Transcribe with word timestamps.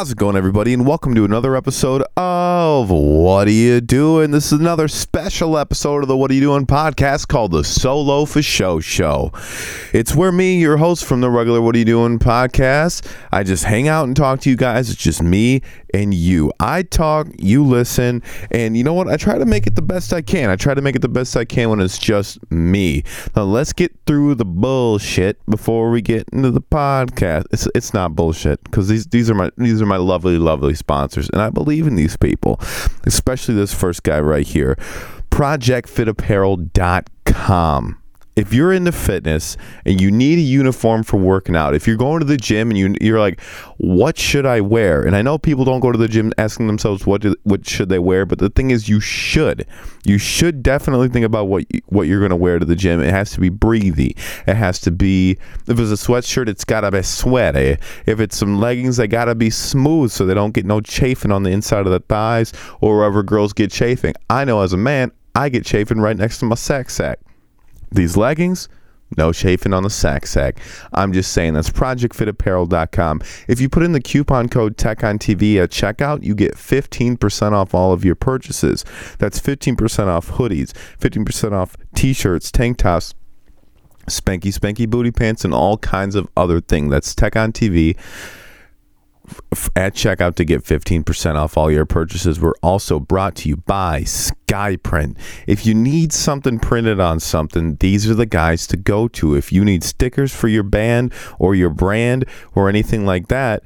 How's 0.00 0.12
it 0.12 0.16
going, 0.16 0.34
everybody? 0.34 0.72
And 0.72 0.86
welcome 0.86 1.14
to 1.14 1.26
another 1.26 1.54
episode 1.54 2.02
of 2.16 2.88
What 2.88 3.48
Are 3.48 3.50
You 3.50 3.82
Doing? 3.82 4.30
This 4.30 4.46
is 4.50 4.58
another 4.58 4.88
special 4.88 5.58
episode 5.58 6.02
of 6.02 6.08
the 6.08 6.16
What 6.16 6.30
Are 6.30 6.34
You 6.34 6.40
Doing 6.40 6.64
podcast 6.64 7.28
called 7.28 7.52
the 7.52 7.62
Solo 7.62 8.24
for 8.24 8.40
Show 8.40 8.80
Show. 8.80 9.30
It's 9.92 10.14
where 10.14 10.32
me, 10.32 10.58
your 10.58 10.78
host 10.78 11.04
from 11.04 11.20
the 11.20 11.28
regular 11.28 11.60
What 11.60 11.74
Are 11.74 11.78
You 11.80 11.84
Doing 11.84 12.18
podcast, 12.18 13.14
I 13.30 13.42
just 13.42 13.64
hang 13.64 13.88
out 13.88 14.06
and 14.06 14.16
talk 14.16 14.40
to 14.40 14.48
you 14.48 14.56
guys. 14.56 14.88
It's 14.88 15.02
just 15.02 15.22
me 15.22 15.60
and 15.92 16.14
you. 16.14 16.50
I 16.60 16.82
talk, 16.82 17.28
you 17.38 17.62
listen, 17.62 18.22
and 18.50 18.78
you 18.78 18.84
know 18.84 18.94
what? 18.94 19.08
I 19.08 19.18
try 19.18 19.36
to 19.36 19.44
make 19.44 19.66
it 19.66 19.74
the 19.74 19.82
best 19.82 20.14
I 20.14 20.22
can. 20.22 20.48
I 20.48 20.56
try 20.56 20.72
to 20.72 20.80
make 20.80 20.96
it 20.96 21.02
the 21.02 21.08
best 21.08 21.36
I 21.36 21.44
can 21.44 21.68
when 21.68 21.80
it's 21.80 21.98
just 21.98 22.38
me. 22.50 23.04
Now, 23.36 23.42
let's 23.42 23.74
get 23.74 23.92
through 24.06 24.36
the 24.36 24.44
bullshit 24.46 25.44
before 25.46 25.90
we 25.90 26.00
get 26.00 26.26
into 26.32 26.50
the 26.50 26.62
podcast. 26.62 27.44
It's 27.50 27.68
it's 27.74 27.92
not 27.92 28.14
bullshit 28.14 28.62
because 28.64 28.88
these 28.88 29.06
these 29.06 29.28
are 29.28 29.34
my 29.34 29.50
these 29.58 29.82
are 29.82 29.86
my 29.90 29.98
lovely 29.98 30.38
lovely 30.38 30.74
sponsors, 30.74 31.28
and 31.30 31.42
I 31.42 31.50
believe 31.50 31.86
in 31.86 31.96
these 31.96 32.16
people, 32.16 32.58
especially 33.04 33.54
this 33.54 33.74
first 33.74 34.04
guy 34.04 34.20
right 34.20 34.46
here, 34.46 34.78
ProjectFitApparel.com 35.30 37.99
if 38.40 38.54
you're 38.54 38.72
into 38.72 38.90
fitness 38.90 39.58
and 39.84 40.00
you 40.00 40.10
need 40.10 40.38
a 40.38 40.42
uniform 40.42 41.02
for 41.02 41.18
working 41.18 41.54
out, 41.54 41.74
if 41.74 41.86
you're 41.86 41.96
going 41.96 42.20
to 42.20 42.24
the 42.24 42.38
gym 42.38 42.70
and 42.70 42.78
you, 42.78 42.94
you're 42.98 43.20
like, 43.20 43.38
what 43.76 44.18
should 44.18 44.46
I 44.46 44.62
wear? 44.62 45.02
And 45.02 45.14
I 45.14 45.20
know 45.20 45.36
people 45.36 45.66
don't 45.66 45.80
go 45.80 45.92
to 45.92 45.98
the 45.98 46.08
gym 46.08 46.32
asking 46.38 46.66
themselves 46.66 47.06
what 47.06 47.20
do, 47.20 47.36
what 47.42 47.68
should 47.68 47.90
they 47.90 47.98
wear, 47.98 48.24
but 48.24 48.38
the 48.38 48.48
thing 48.48 48.70
is, 48.70 48.88
you 48.88 48.98
should. 48.98 49.66
You 50.04 50.16
should 50.16 50.62
definitely 50.62 51.08
think 51.08 51.26
about 51.26 51.48
what 51.48 51.64
what 51.86 52.08
you're 52.08 52.20
going 52.20 52.30
to 52.30 52.36
wear 52.36 52.58
to 52.58 52.64
the 52.64 52.74
gym. 52.74 53.00
It 53.00 53.10
has 53.10 53.30
to 53.32 53.40
be 53.40 53.50
breathy. 53.50 54.16
It 54.46 54.56
has 54.56 54.80
to 54.80 54.90
be. 54.90 55.32
If 55.66 55.78
it's 55.78 55.90
a 55.90 56.06
sweatshirt, 56.06 56.48
it's 56.48 56.64
got 56.64 56.80
to 56.80 56.90
be 56.90 57.02
sweaty. 57.02 57.76
If 58.06 58.20
it's 58.20 58.38
some 58.38 58.58
leggings, 58.58 58.96
they 58.96 59.06
got 59.06 59.26
to 59.26 59.34
be 59.34 59.50
smooth 59.50 60.10
so 60.10 60.24
they 60.24 60.32
don't 60.32 60.54
get 60.54 60.64
no 60.64 60.80
chafing 60.80 61.30
on 61.30 61.42
the 61.42 61.50
inside 61.50 61.86
of 61.86 61.92
the 61.92 62.00
thighs 62.00 62.54
or 62.80 62.96
wherever 62.96 63.22
girls 63.22 63.52
get 63.52 63.70
chafing. 63.70 64.14
I 64.30 64.46
know 64.46 64.62
as 64.62 64.72
a 64.72 64.78
man, 64.78 65.12
I 65.34 65.50
get 65.50 65.66
chafing 65.66 66.00
right 66.00 66.16
next 66.16 66.38
to 66.38 66.46
my 66.46 66.56
sack 66.56 66.88
sack. 66.88 67.18
These 67.92 68.16
leggings, 68.16 68.68
no 69.16 69.32
chafing 69.32 69.72
on 69.72 69.82
the 69.82 69.90
sack 69.90 70.26
sack. 70.26 70.60
I'm 70.92 71.12
just 71.12 71.32
saying 71.32 71.54
that's 71.54 71.70
projectfitapparel.com. 71.70 73.22
If 73.48 73.60
you 73.60 73.68
put 73.68 73.82
in 73.82 73.92
the 73.92 74.00
coupon 74.00 74.48
code 74.48 74.76
TechOnTV 74.76 75.56
at 75.56 75.70
checkout, 75.70 76.22
you 76.22 76.34
get 76.34 76.54
15% 76.54 77.52
off 77.52 77.74
all 77.74 77.92
of 77.92 78.04
your 78.04 78.14
purchases. 78.14 78.84
That's 79.18 79.40
15% 79.40 80.06
off 80.06 80.30
hoodies, 80.32 80.72
15% 80.98 81.52
off 81.52 81.76
t-shirts, 81.94 82.50
tank 82.50 82.78
tops, 82.78 83.14
spanky 84.06 84.52
spanky 84.52 84.88
booty 84.88 85.10
pants 85.10 85.44
and 85.44 85.54
all 85.54 85.78
kinds 85.78 86.14
of 86.14 86.28
other 86.36 86.60
things. 86.60 86.90
That's 86.90 87.14
Tech 87.14 87.36
on 87.36 87.52
TV 87.52 87.96
at 89.76 89.94
checkout 89.94 90.34
to 90.36 90.44
get 90.44 90.64
15% 90.64 91.34
off 91.36 91.56
all 91.56 91.70
your 91.70 91.86
purchases. 91.86 92.40
We're 92.40 92.54
also 92.62 92.98
brought 92.98 93.34
to 93.36 93.48
you 93.48 93.56
by 93.56 94.02
Skyprint. 94.02 95.16
If 95.46 95.66
you 95.66 95.74
need 95.74 96.12
something 96.12 96.58
printed 96.58 97.00
on 97.00 97.20
something, 97.20 97.76
these 97.76 98.08
are 98.08 98.14
the 98.14 98.26
guys 98.26 98.66
to 98.68 98.76
go 98.76 99.08
to. 99.08 99.34
If 99.34 99.52
you 99.52 99.64
need 99.64 99.84
stickers 99.84 100.34
for 100.34 100.48
your 100.48 100.62
band 100.62 101.12
or 101.38 101.54
your 101.54 101.70
brand 101.70 102.24
or 102.54 102.68
anything 102.68 103.06
like 103.06 103.28
that, 103.28 103.62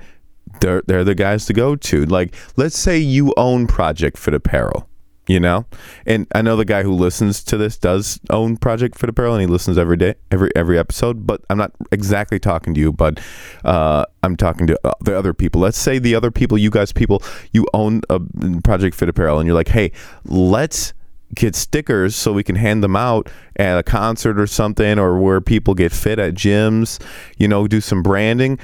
they're, 0.61 0.83
they're 0.87 1.05
the 1.05 1.15
guys 1.15 1.47
to 1.47 1.53
go 1.53 1.77
to. 1.77 2.07
Like, 2.07 2.35
let's 2.57 2.79
say 2.79 2.99
you 2.99 3.35
own 3.37 3.67
Project 3.67 4.17
Fit 4.19 4.35
Apparel 4.35 4.89
you 5.27 5.41
know? 5.41 5.67
And 6.07 6.27
i 6.35 6.43
know 6.43 6.57
the 6.57 6.65
guy 6.65 6.83
who 6.83 6.93
listens 6.93 7.43
to 7.45 7.57
this 7.57 7.77
does 7.77 8.21
own 8.31 8.57
project 8.57 8.99
fit 8.99 9.09
apparel 9.09 9.35
and 9.35 9.41
he 9.41 9.47
listens 9.47 9.79
every 9.79 9.97
day 9.97 10.15
every 10.31 10.51
every 10.57 10.79
episode 10.79 11.27
but 11.27 11.43
i'm 11.51 11.59
not 11.59 11.73
exactly 11.93 12.39
talking 12.39 12.75
to 12.75 12.81
you 12.81 12.93
but 12.93 13.21
uh, 13.65 14.05
i'm 14.23 14.37
talking 14.37 14.67
to 14.67 14.79
uh, 14.85 14.93
the 15.01 15.17
other 15.17 15.35
people. 15.35 15.61
Let's 15.61 15.79
say 15.79 15.99
the 15.99 16.15
other 16.15 16.31
people 16.31 16.59
you 16.59 16.71
guys 16.71 16.93
people 16.93 17.23
you 17.53 17.67
own 17.75 18.03
a 18.11 18.21
project 18.63 18.97
fit 18.97 19.09
apparel 19.09 19.39
and 19.39 19.47
you're 19.47 19.55
like 19.55 19.69
hey 19.69 19.93
let's 20.25 20.93
get 21.35 21.55
stickers 21.55 22.15
so 22.15 22.33
we 22.33 22.45
can 22.45 22.57
hand 22.57 22.83
them 22.83 22.95
out 22.95 23.29
at 23.57 23.79
a 23.79 23.83
concert 23.83 24.39
or 24.39 24.47
something 24.47 24.99
or 24.99 25.19
where 25.19 25.41
people 25.41 25.75
get 25.75 25.93
fit 25.93 26.19
at 26.19 26.35
gyms 26.35 27.03
you 27.39 27.49
know 27.49 27.67
do 27.67 27.81
some 27.81 28.03
branding 28.03 28.59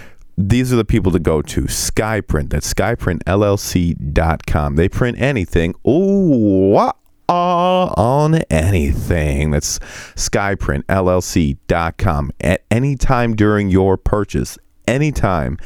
these 0.49 0.73
are 0.73 0.77
the 0.77 0.85
people 0.85 1.11
to 1.13 1.19
go 1.19 1.43
to. 1.43 1.63
Skyprint. 1.63 2.51
That's 2.51 2.73
skyprintllc.com. 2.73 4.77
They 4.77 4.89
print 4.89 5.21
anything. 5.21 5.75
Ooh, 5.87 6.71
what? 6.73 6.97
Ah, 7.29 7.93
on 7.97 8.37
anything. 8.51 9.51
That's 9.53 9.79
skyprintllc.com. 10.17 12.31
At 12.41 12.65
any 12.71 12.97
time 12.97 13.37
during 13.37 13.71
your 13.71 13.97
purchase, 13.97 14.59
anytime 14.89 15.57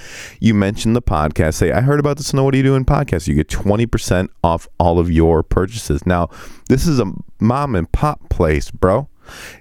you 0.41 0.53
mention 0.55 0.93
the 0.93 1.01
podcast, 1.01 1.55
say, 1.55 1.73
I 1.73 1.81
heard 1.81 1.99
about 2.01 2.19
this 2.19 2.33
and 2.33 2.45
What 2.45 2.53
Are 2.55 2.59
You 2.59 2.63
Doing 2.63 2.85
podcast, 2.85 3.27
you 3.29 3.35
get 3.35 3.49
20% 3.49 4.29
off 4.43 4.69
all 4.79 4.99
of 4.99 5.11
your 5.11 5.43
purchases. 5.43 6.05
Now, 6.05 6.29
this 6.69 6.87
is 6.87 7.01
a 7.01 7.11
mom 7.41 7.75
and 7.75 7.91
pop 7.93 8.29
place, 8.29 8.71
bro. 8.71 9.09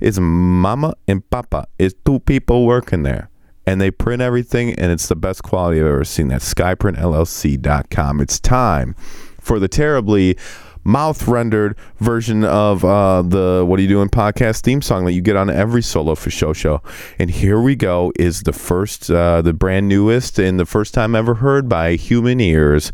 It's 0.01 0.19
mama 0.19 0.95
and 1.07 1.29
papa. 1.29 1.67
It's 1.79 1.95
two 2.05 2.19
people 2.19 2.65
working 2.65 3.03
there 3.03 3.29
and 3.65 3.79
they 3.79 3.91
print 3.91 4.21
everything 4.21 4.73
and 4.75 4.91
it's 4.91 5.07
the 5.07 5.15
best 5.15 5.43
quality 5.43 5.79
I've 5.79 5.85
ever 5.85 6.03
seen. 6.03 6.27
That's 6.27 6.51
skyprintllc.com. 6.53 8.21
It's 8.21 8.39
time 8.39 8.95
for 9.39 9.59
the 9.59 9.67
terribly 9.67 10.37
mouth 10.83 11.27
rendered 11.27 11.77
version 11.99 12.43
of 12.43 12.83
uh, 12.83 13.21
the 13.21 13.63
What 13.65 13.79
Are 13.79 13.81
You 13.81 13.87
Doing 13.87 14.09
podcast 14.09 14.61
theme 14.61 14.81
song 14.81 15.05
that 15.05 15.13
you 15.13 15.21
get 15.21 15.35
on 15.35 15.49
every 15.49 15.81
solo 15.81 16.15
for 16.15 16.29
show 16.29 16.53
show. 16.53 16.81
And 17.19 17.29
here 17.29 17.59
we 17.59 17.75
go 17.75 18.11
is 18.17 18.41
the 18.43 18.53
first, 18.53 19.09
uh, 19.09 19.41
the 19.41 19.53
brand 19.53 19.87
newest 19.87 20.39
and 20.39 20.59
the 20.59 20.65
first 20.65 20.93
time 20.93 21.15
ever 21.15 21.35
heard 21.35 21.69
by 21.69 21.95
human 21.95 22.39
ears. 22.39 22.91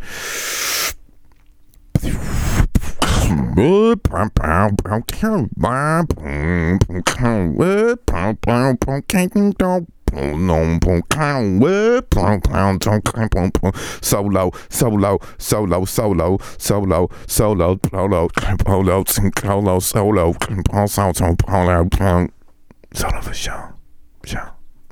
Solo, 14.01 14.51
solo, 14.69 15.19
solo, 15.37 15.85
solo, 15.85 15.85
solo, 15.85 16.37
solo, 16.57 17.09
solo, 17.27 17.77
polo, 17.77 18.29
polo, 18.59 19.03
solo, 19.05 19.79
solo, 19.79 19.79
solo, 19.79 20.33
polo, 20.33 22.29
solo 22.93 23.21
for 23.21 23.33
show, 23.33 23.73
show. 24.25 24.49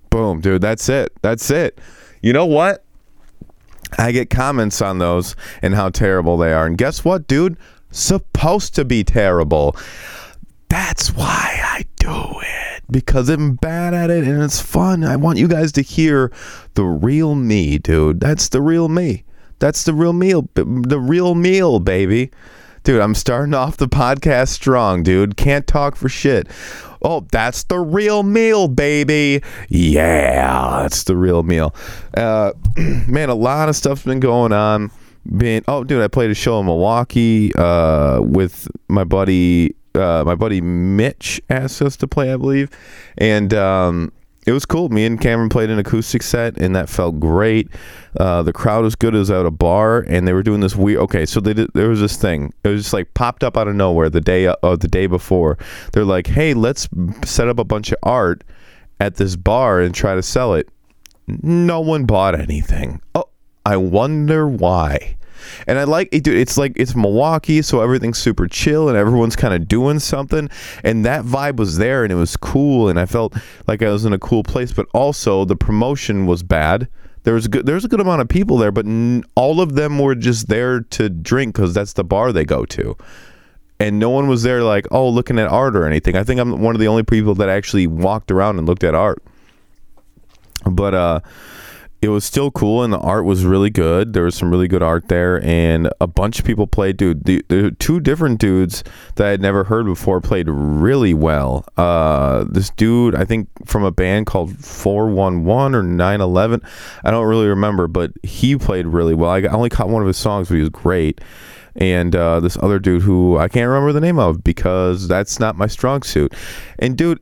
Boom, 0.09 0.41
dude, 0.41 0.61
that's 0.61 0.87
it. 0.89 1.11
That's 1.21 1.49
it. 1.51 1.79
You 2.21 2.33
know 2.33 2.45
what? 2.45 2.83
I 3.97 4.11
get 4.11 4.29
comments 4.29 4.81
on 4.81 4.99
those 4.99 5.35
and 5.61 5.73
how 5.73 5.89
terrible 5.89 6.37
they 6.37 6.53
are. 6.53 6.65
And 6.65 6.77
guess 6.77 7.05
what, 7.05 7.27
dude? 7.27 7.57
Supposed 7.91 8.75
to 8.75 8.85
be 8.85 9.03
terrible. 9.03 9.75
That's 10.69 11.13
why 11.15 11.59
I 11.63 11.85
do 11.95 12.39
it 12.41 12.76
because 12.89 13.29
I'm 13.29 13.55
bad 13.55 13.93
at 13.93 14.09
it 14.09 14.23
and 14.23 14.41
it's 14.41 14.61
fun. 14.61 15.03
I 15.03 15.15
want 15.15 15.37
you 15.37 15.47
guys 15.47 15.71
to 15.73 15.81
hear 15.81 16.31
the 16.73 16.83
real 16.83 17.35
me, 17.35 17.77
dude. 17.77 18.19
That's 18.19 18.49
the 18.49 18.61
real 18.61 18.87
me. 18.87 19.23
That's 19.59 19.83
the 19.83 19.93
real 19.93 20.13
meal. 20.13 20.49
The 20.53 20.99
real 20.99 21.35
meal, 21.35 21.79
baby. 21.79 22.31
Dude, 22.83 23.01
I'm 23.01 23.15
starting 23.15 23.53
off 23.53 23.75
the 23.75 23.87
podcast 23.89 24.49
strong, 24.49 25.03
dude. 25.03 25.35
Can't 25.35 25.67
talk 25.67 25.95
for 25.95 26.07
shit. 26.07 26.47
Oh, 27.01 27.27
that's 27.31 27.63
the 27.63 27.79
real 27.79 28.23
meal, 28.23 28.67
baby. 28.67 29.43
Yeah, 29.67 30.79
that's 30.81 31.03
the 31.03 31.17
real 31.17 31.43
meal. 31.43 31.75
Uh, 32.15 32.53
man, 33.07 33.29
a 33.29 33.35
lot 33.35 33.67
of 33.67 33.75
stuff's 33.75 34.03
been 34.03 34.19
going 34.19 34.53
on. 34.53 34.91
Been 35.35 35.65
oh, 35.67 35.83
dude, 35.83 36.01
I 36.01 36.07
played 36.07 36.31
a 36.31 36.33
show 36.33 36.61
in 36.61 36.65
Milwaukee 36.65 37.53
uh, 37.55 38.21
with 38.21 38.69
my 38.87 39.03
buddy 39.03 39.75
uh, 39.97 40.23
my 40.25 40.35
buddy 40.35 40.61
Mitch 40.61 41.41
asked 41.49 41.81
us 41.81 41.95
to 41.97 42.07
play, 42.07 42.31
I 42.31 42.37
believe, 42.37 42.69
and 43.17 43.53
um, 43.53 44.11
it 44.47 44.53
was 44.53 44.65
cool. 44.65 44.87
Me 44.87 45.05
and 45.05 45.19
Cameron 45.19 45.49
played 45.49 45.69
an 45.69 45.77
acoustic 45.77 46.23
set, 46.23 46.57
and 46.57 46.73
that 46.73 46.87
felt 46.87 47.19
great. 47.19 47.67
Uh, 48.17 48.41
the 48.43 48.53
crowd 48.53 48.83
was 48.83 48.95
good. 48.95 49.13
It 49.13 49.17
was 49.17 49.29
at 49.29 49.45
a 49.45 49.51
bar, 49.51 50.05
and 50.07 50.25
they 50.25 50.31
were 50.31 50.41
doing 50.41 50.61
this 50.61 50.73
weird. 50.73 51.01
Okay, 51.01 51.25
so 51.25 51.41
they 51.41 51.53
did, 51.53 51.69
there 51.73 51.89
was 51.89 51.99
this 51.99 52.15
thing. 52.15 52.53
It 52.63 52.69
was 52.69 52.83
just 52.83 52.93
like 52.93 53.13
popped 53.13 53.43
up 53.43 53.57
out 53.57 53.67
of 53.67 53.75
nowhere 53.75 54.09
the 54.09 54.21
day 54.21 54.47
uh, 54.47 54.75
the 54.77 54.87
day 54.87 55.05
before. 55.05 55.57
They're 55.91 56.05
like, 56.05 56.27
"Hey, 56.27 56.53
let's 56.53 56.87
set 57.25 57.49
up 57.49 57.59
a 57.59 57.65
bunch 57.65 57.91
of 57.91 57.97
art 58.03 58.45
at 59.01 59.15
this 59.15 59.35
bar 59.35 59.81
and 59.81 59.93
try 59.93 60.15
to 60.15 60.23
sell 60.23 60.53
it." 60.53 60.69
No 61.27 61.81
one 61.81 62.05
bought 62.05 62.39
anything. 62.39 63.01
Oh, 63.15 63.25
I 63.65 63.75
wonder 63.75 64.47
why. 64.47 65.17
And 65.67 65.77
I 65.77 65.83
like 65.83 66.09
it, 66.11 66.23
dude. 66.23 66.37
It's 66.37 66.57
like 66.57 66.73
it's 66.75 66.95
Milwaukee, 66.95 67.61
so 67.61 67.81
everything's 67.81 68.17
super 68.17 68.47
chill 68.47 68.89
and 68.89 68.97
everyone's 68.97 69.35
kind 69.35 69.53
of 69.53 69.67
doing 69.67 69.99
something. 69.99 70.49
And 70.83 71.05
that 71.05 71.23
vibe 71.23 71.57
was 71.57 71.77
there, 71.77 72.03
and 72.03 72.11
it 72.11 72.15
was 72.15 72.37
cool. 72.37 72.89
And 72.89 72.99
I 72.99 73.05
felt 73.05 73.35
like 73.67 73.81
I 73.81 73.89
was 73.89 74.05
in 74.05 74.13
a 74.13 74.19
cool 74.19 74.43
place. 74.43 74.71
But 74.71 74.87
also, 74.93 75.45
the 75.45 75.55
promotion 75.55 76.25
was 76.25 76.43
bad. 76.43 76.87
There 77.23 77.33
was 77.33 77.47
good, 77.49 77.65
there 77.65 77.75
was 77.75 77.83
a 77.83 77.89
good 77.89 77.99
amount 77.99 78.21
of 78.21 78.29
people 78.29 78.57
there, 78.57 78.71
but 78.71 78.85
n- 78.85 79.23
all 79.35 79.59
of 79.59 79.75
them 79.75 79.99
were 79.99 80.15
just 80.15 80.47
there 80.47 80.79
to 80.81 81.09
drink 81.09 81.55
because 81.55 81.73
that's 81.73 81.91
the 81.91 82.05
bar 82.05 82.31
they 82.31 82.45
go 82.45 82.63
to. 82.65 82.95
And 83.79 83.99
no 83.99 84.09
one 84.09 84.27
was 84.27 84.43
there 84.43 84.63
like, 84.63 84.87
oh, 84.91 85.09
looking 85.09 85.37
at 85.37 85.47
art 85.49 85.75
or 85.75 85.85
anything. 85.85 86.15
I 86.15 86.23
think 86.23 86.39
I'm 86.39 86.61
one 86.61 86.73
of 86.73 86.79
the 86.79 86.87
only 86.87 87.03
people 87.03 87.35
that 87.35 87.49
actually 87.49 87.85
walked 87.85 88.31
around 88.31 88.57
and 88.57 88.67
looked 88.67 88.83
at 88.83 88.95
art. 88.95 89.21
But 90.65 90.93
uh, 90.93 91.19
it 91.99 92.09
was 92.09 92.23
still 92.23 92.51
cool 92.51 92.83
and 92.83 92.93
the 92.93 92.99
art 92.99 93.25
was 93.25 93.43
really 93.43 93.71
good. 93.71 94.13
There 94.13 94.23
was 94.23 94.35
some 94.35 94.51
really 94.51 94.67
good 94.67 94.83
art 94.83 95.07
there, 95.07 95.43
and 95.43 95.89
a 95.99 96.05
bunch 96.05 96.39
of 96.39 96.45
people 96.45 96.67
played. 96.67 96.97
Dude, 96.97 97.23
the, 97.25 97.43
the 97.47 97.71
two 97.71 97.99
different 97.99 98.39
dudes 98.39 98.83
that 99.15 99.27
I 99.27 99.31
had 99.31 99.41
never 99.41 99.63
heard 99.63 99.85
before 99.85 100.21
played 100.21 100.47
really 100.47 101.15
well. 101.15 101.65
Uh, 101.75 102.45
this 102.49 102.69
dude, 102.71 103.15
I 103.15 103.25
think 103.25 103.49
from 103.65 103.83
a 103.83 103.91
band 103.91 104.27
called 104.27 104.57
411 104.63 105.73
or 105.73 105.81
911, 105.81 106.61
I 107.03 107.11
don't 107.11 107.25
really 107.25 107.47
remember, 107.47 107.87
but 107.87 108.11
he 108.21 108.57
played 108.57 108.85
really 108.85 109.15
well. 109.15 109.31
I 109.31 109.41
only 109.43 109.69
caught 109.69 109.89
one 109.89 110.03
of 110.03 110.07
his 110.07 110.17
songs, 110.17 110.49
but 110.49 110.55
he 110.55 110.61
was 110.61 110.69
great. 110.69 111.19
And 111.75 112.15
uh, 112.15 112.39
this 112.39 112.57
other 112.61 112.79
dude 112.79 113.03
who 113.03 113.37
I 113.37 113.47
can't 113.47 113.67
remember 113.67 113.91
the 113.91 114.01
name 114.01 114.19
of 114.19 114.43
because 114.43 115.07
that's 115.07 115.39
not 115.39 115.55
my 115.55 115.67
strong 115.67 116.03
suit. 116.03 116.33
And 116.79 116.97
dude, 116.97 117.19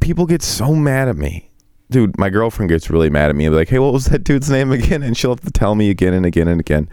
people 0.00 0.26
get 0.26 0.42
so 0.42 0.74
mad 0.74 1.08
at 1.08 1.16
me 1.16 1.49
dude, 1.90 2.16
my 2.18 2.30
girlfriend 2.30 2.70
gets 2.70 2.88
really 2.88 3.10
mad 3.10 3.30
at 3.30 3.36
me. 3.36 3.48
Like, 3.50 3.68
hey, 3.68 3.78
what 3.78 3.92
was 3.92 4.06
that 4.06 4.24
dude's 4.24 4.48
name 4.48 4.72
again? 4.72 5.02
And 5.02 5.16
she'll 5.16 5.32
have 5.32 5.40
to 5.40 5.50
tell 5.50 5.74
me 5.74 5.90
again 5.90 6.14
and 6.14 6.24
again 6.24 6.48
and 6.48 6.60
again. 6.60 6.88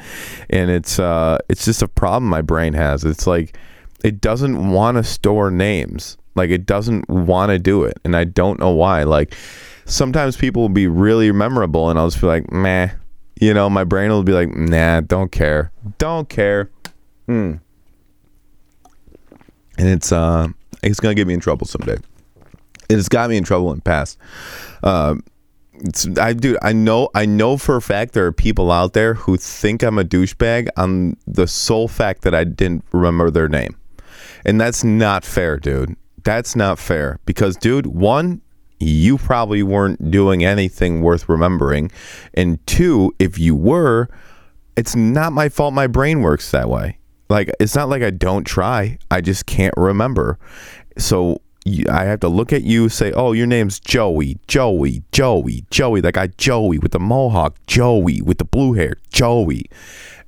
And 0.49 0.69
it's 0.69 0.99
uh, 0.99 1.37
it's 1.49 1.65
just 1.65 1.81
a 1.81 1.87
problem 1.87 2.29
my 2.29 2.41
brain 2.41 2.73
has. 2.73 3.03
It's 3.03 3.27
like 3.27 3.57
it 4.03 4.19
doesn't 4.19 4.71
want 4.71 4.97
to 4.97 5.03
store 5.03 5.49
names. 5.49 6.17
Like 6.35 6.49
it 6.49 6.65
doesn't 6.65 7.09
want 7.09 7.51
to 7.51 7.59
do 7.59 7.83
it, 7.83 7.99
and 8.03 8.15
I 8.15 8.23
don't 8.23 8.59
know 8.59 8.71
why. 8.71 9.03
Like 9.03 9.33
sometimes 9.85 10.37
people 10.37 10.61
will 10.61 10.69
be 10.69 10.87
really 10.87 11.31
memorable, 11.31 11.89
and 11.89 11.97
I'll 11.97 12.09
just 12.09 12.21
be 12.21 12.27
like, 12.27 12.51
meh. 12.51 12.89
You 13.39 13.53
know, 13.53 13.69
my 13.69 13.83
brain 13.83 14.09
will 14.09 14.23
be 14.23 14.33
like, 14.33 14.49
nah, 14.55 15.01
don't 15.01 15.31
care, 15.31 15.71
don't 15.99 16.27
care. 16.27 16.71
Hmm. 17.27 17.55
And 19.77 19.87
it's 19.87 20.11
uh, 20.11 20.47
it's 20.81 20.99
gonna 20.99 21.13
get 21.15 21.27
me 21.27 21.35
in 21.35 21.39
trouble 21.39 21.67
someday. 21.67 21.97
It's 22.89 23.09
got 23.09 23.29
me 23.29 23.37
in 23.37 23.43
trouble 23.43 23.71
in 23.71 23.77
the 23.77 23.83
past. 23.83 24.17
Uh, 24.83 25.15
I 26.19 26.33
do. 26.33 26.57
I 26.61 26.73
know. 26.73 27.09
I 27.13 27.25
know 27.25 27.57
for 27.57 27.75
a 27.75 27.81
fact 27.81 28.13
there 28.13 28.25
are 28.25 28.31
people 28.31 28.71
out 28.71 28.93
there 28.93 29.13
who 29.13 29.37
think 29.37 29.83
I'm 29.83 29.99
a 29.99 30.03
douchebag 30.03 30.69
on 30.75 31.17
the 31.27 31.47
sole 31.47 31.87
fact 31.87 32.23
that 32.23 32.33
I 32.33 32.43
didn't 32.43 32.83
remember 32.91 33.29
their 33.29 33.47
name, 33.47 33.77
and 34.45 34.59
that's 34.59 34.83
not 34.83 35.23
fair, 35.23 35.57
dude. 35.57 35.95
That's 36.23 36.55
not 36.55 36.79
fair 36.79 37.19
because, 37.25 37.55
dude, 37.57 37.87
one, 37.87 38.41
you 38.79 39.17
probably 39.17 39.63
weren't 39.63 40.09
doing 40.09 40.43
anything 40.43 41.01
worth 41.01 41.29
remembering, 41.29 41.91
and 42.33 42.65
two, 42.65 43.13
if 43.19 43.37
you 43.37 43.55
were, 43.55 44.09
it's 44.75 44.95
not 44.95 45.31
my 45.31 45.47
fault. 45.47 45.73
My 45.73 45.87
brain 45.87 46.21
works 46.21 46.49
that 46.51 46.69
way. 46.69 46.97
Like 47.29 47.51
it's 47.59 47.75
not 47.75 47.89
like 47.89 48.01
I 48.01 48.09
don't 48.09 48.45
try. 48.45 48.97
I 49.11 49.21
just 49.21 49.45
can't 49.45 49.73
remember. 49.77 50.39
So 50.97 51.41
I 51.89 52.03
have 52.05 52.19
to 52.21 52.29
look 52.29 52.53
at 52.53 52.63
you, 52.63 52.89
say, 52.89 53.11
"Oh, 53.11 53.31
your 53.31 53.47
name's 53.47 53.79
Joey, 53.79 54.39
Joey, 54.47 55.03
Joey, 55.11 55.65
Joey." 55.69 56.01
That 56.01 56.13
guy 56.13 56.27
Joey 56.37 56.79
with 56.79 56.91
the 56.91 56.99
mohawk, 56.99 57.55
Joey 57.67 58.21
with 58.21 58.37
the 58.37 58.45
blue 58.45 58.73
hair, 58.73 58.97
Joey, 59.11 59.65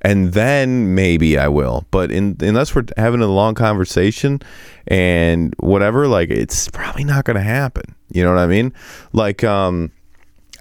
and 0.02 0.32
then 0.32 0.94
maybe 0.94 1.38
I 1.38 1.48
will. 1.48 1.86
But 1.90 2.10
in, 2.10 2.36
unless 2.40 2.74
we're 2.74 2.84
having 2.96 3.20
a 3.20 3.26
long 3.26 3.54
conversation 3.54 4.40
and 4.86 5.54
whatever, 5.58 6.06
like 6.08 6.30
it's 6.30 6.68
probably 6.68 7.04
not 7.04 7.24
going 7.24 7.36
to 7.36 7.42
happen. 7.42 7.94
You 8.10 8.24
know 8.24 8.30
what 8.30 8.40
I 8.40 8.46
mean? 8.46 8.72
Like, 9.12 9.44
um, 9.44 9.92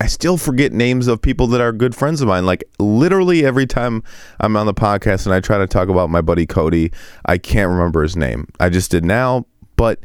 I 0.02 0.08
still 0.08 0.38
forget 0.38 0.72
names 0.72 1.08
of 1.08 1.22
people 1.22 1.48
that 1.48 1.62
are 1.62 1.74
good 1.74 1.94
friends 1.94 2.22
of 2.22 2.28
mine. 2.28 2.46
Like 2.46 2.64
literally 2.80 3.46
every 3.46 3.66
time 3.66 4.02
I'm 4.40 4.56
on 4.56 4.66
the 4.66 4.74
podcast 4.74 5.26
and 5.26 5.36
I 5.36 5.42
try 5.42 5.58
to 5.58 5.68
talk 5.68 5.90
about 5.90 6.10
my 6.10 6.22
buddy 6.22 6.46
Cody, 6.46 6.92
I 7.26 7.38
can't 7.38 7.70
remember 7.70 8.02
his 8.02 8.16
name. 8.16 8.48
I 8.60 8.70
just 8.70 8.92
did 8.92 9.04
now, 9.04 9.46
but 9.76 10.00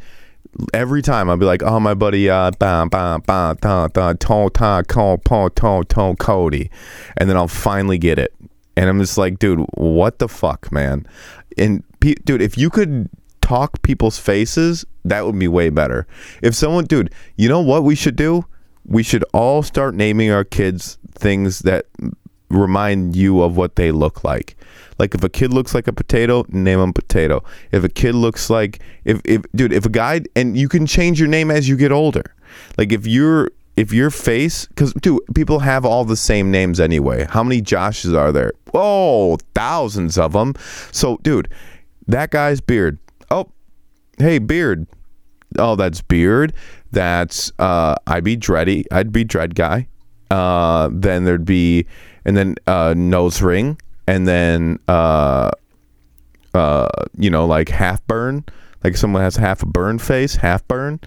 every 0.73 1.03
time 1.03 1.29
I'll 1.29 1.37
be 1.37 1.47
like, 1.47 1.62
oh 1.62 1.81
my 1.81 1.95
buddy, 1.95 2.29
uh, 2.29 2.51
bah, 2.59 2.87
bah, 2.87 3.19
bah, 3.19 3.55
ta, 3.55 3.89
ta, 3.89 4.12
ta, 4.12 4.49
ta, 4.49 4.83
ta 4.83 5.17
ta 5.17 5.49
ta 5.49 5.83
to, 5.83 6.17
Cody, 6.19 6.71
and 7.17 7.29
then 7.29 7.37
I'll 7.37 7.49
finally 7.49 7.99
get 7.99 8.19
it, 8.19 8.35
and 8.77 8.89
I'm 8.89 9.01
just 9.01 9.19
like, 9.19 9.39
dude, 9.39 9.61
what 9.75 10.19
the 10.19 10.29
fuck, 10.29 10.71
man, 10.73 11.06
and 11.56 11.83
pe- 12.01 12.15
dude, 12.25 12.43
if 12.43 12.59
you 12.59 12.71
could 12.71 13.09
talk 13.41 13.83
people's 13.83 14.19
faces, 14.19 14.85
that 15.05 15.27
would 15.27 15.39
be 15.39 15.49
way 15.49 15.69
better. 15.69 16.06
If 16.43 16.55
someone, 16.55 16.85
dude, 16.85 17.12
you 17.37 17.49
know 17.49 17.61
what 17.61 17.85
we 17.85 17.95
should 17.95 18.17
do? 18.17 18.45
We 18.87 19.03
should 19.03 19.25
all 19.33 19.62
start 19.62 19.95
naming 19.95 20.31
our 20.31 20.45
kids 20.45 20.99
things 21.15 21.61
that 21.61 21.87
remind 22.51 23.17
you 23.17 23.43
of 23.43 23.56
what 23.56 23.77
they 23.77 23.93
look 23.93 24.25
like. 24.25 24.56
Like 24.99 25.14
if 25.14 25.25
a 25.25 25.29
kid 25.29 25.52
looks 25.52 25.75
like 25.75 25.88
a 25.88 25.93
potato, 25.93 26.44
name 26.49 26.81
him 26.81 26.93
potato. 26.93 27.43
If 27.73 27.85
a 27.85 27.88
kid 27.88 28.14
looks 28.14 28.50
like 28.50 28.81
if 29.05 29.20
if 29.25 29.43
dude, 29.55 29.73
if 29.73 29.87
a 29.87 29.91
guy 29.91 30.23
and 30.37 30.56
you 30.56 30.69
can 30.69 30.87
change 30.87 31.19
your 31.19 31.29
name 31.29 31.50
as 31.50 31.69
you 31.69 31.76
get 31.76 31.93
older. 31.93 32.35
Like 32.79 32.93
if 32.93 33.06
you're 33.06 33.50
if 33.76 33.93
your 33.93 34.11
face 34.11 34.67
because 34.67 34.93
dude 34.94 35.20
people 35.35 35.58
have 35.61 35.85
all 35.85 36.05
the 36.05 36.17
same 36.17 36.50
names 36.50 36.79
anyway. 36.81 37.26
How 37.29 37.43
many 37.43 37.61
joshes 37.61 38.17
are 38.17 38.32
there? 38.32 38.52
Oh 38.73 39.37
thousands 39.55 40.17
of 40.19 40.32
them 40.32 40.55
so 40.93 41.19
dude 41.23 41.49
that 42.06 42.31
guy's 42.31 42.61
beard. 42.61 42.99
Oh 43.31 43.50
hey 44.19 44.38
beard. 44.38 44.87
Oh 45.58 45.75
that's 45.75 46.00
beard. 46.00 46.52
That's 46.93 47.50
uh 47.58 47.96
i'd 48.06 48.25
be 48.25 48.37
dready 48.37 48.85
i'd 48.93 49.12
be 49.12 49.25
dread 49.25 49.56
guy. 49.56 49.88
Uh 50.31 50.88
then 50.93 51.25
there'd 51.25 51.44
be 51.44 51.87
and 52.25 52.37
then 52.37 52.55
uh 52.69 52.94
nose 52.96 53.43
ring 53.43 53.76
and 54.06 54.27
then 54.29 54.79
uh, 54.89 55.51
uh, 56.55 56.89
you 57.17 57.31
know, 57.31 57.47
like 57.47 57.69
half 57.69 58.05
burn, 58.06 58.45
like 58.83 58.97
someone 58.97 59.23
has 59.23 59.37
half 59.37 59.62
a 59.62 59.67
burn 59.67 59.99
face, 59.99 60.37
half 60.37 60.67
burn, 60.69 61.01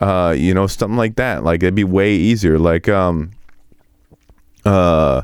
uh, 0.00 0.34
you 0.36 0.54
know, 0.54 0.66
something 0.66 0.96
like 0.96 1.16
that. 1.16 1.44
Like 1.44 1.62
it'd 1.62 1.74
be 1.74 1.84
way 1.84 2.14
easier. 2.14 2.58
Like 2.58 2.88
um, 2.88 3.30
uh, 4.64 5.22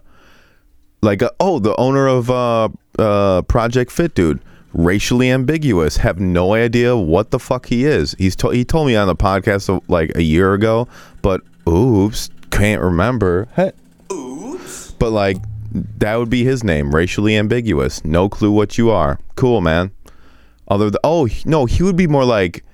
like 1.01 1.23
uh, 1.23 1.31
oh, 1.41 1.59
the 1.59 1.75
owner 1.77 2.07
of 2.07 2.31
uh, 2.31 2.69
uh, 2.99 3.43
Project 3.43 3.91
Fit, 3.91 4.15
dude. 4.15 4.41
Racially 4.75 5.31
ambiguous. 5.31 5.99
Have 5.99 6.19
no 6.19 6.55
idea 6.55 6.97
what 6.97 7.31
the 7.31 7.39
fuck 7.39 7.67
he 7.67 7.85
is. 7.85 8.15
He's 8.19 8.35
to- 8.37 8.49
he 8.51 8.65
told 8.65 8.87
me 8.87 8.97
on 8.97 9.07
the 9.07 9.15
podcast 9.15 9.83
like 9.89 10.13
a 10.17 10.23
year 10.23 10.55
ago, 10.55 10.89
but 11.21 11.43
oops, 11.69 12.31
can't 12.51 12.81
remember. 12.81 13.49
Hey. 13.55 13.73
Oops. 14.11 14.93
But 14.93 15.11
like 15.11 15.37
that 15.73 16.17
would 16.17 16.31
be 16.31 16.45
his 16.45 16.63
name, 16.63 16.95
racially 16.95 17.37
ambiguous. 17.37 18.05
No 18.05 18.29
clue 18.29 18.51
what 18.51 18.77
you 18.77 18.91
are. 18.91 19.19
Cool, 19.37 19.61
man. 19.61 19.93
Although, 20.69 20.91
oh 21.03 21.29
no, 21.45 21.67
he 21.67 21.83
would 21.83 21.97
be 21.97 22.07
more 22.07 22.25
like 22.25 22.65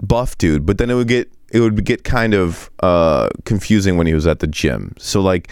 buff 0.00 0.36
dude, 0.38 0.66
but 0.66 0.78
then 0.78 0.90
it 0.90 0.94
would 0.94 1.08
get 1.08 1.30
it 1.50 1.60
would 1.60 1.84
get 1.84 2.04
kind 2.04 2.34
of 2.34 2.70
uh, 2.80 3.28
confusing 3.44 3.96
when 3.96 4.06
he 4.06 4.14
was 4.14 4.26
at 4.26 4.40
the 4.40 4.46
gym. 4.46 4.94
So 4.98 5.20
like, 5.20 5.50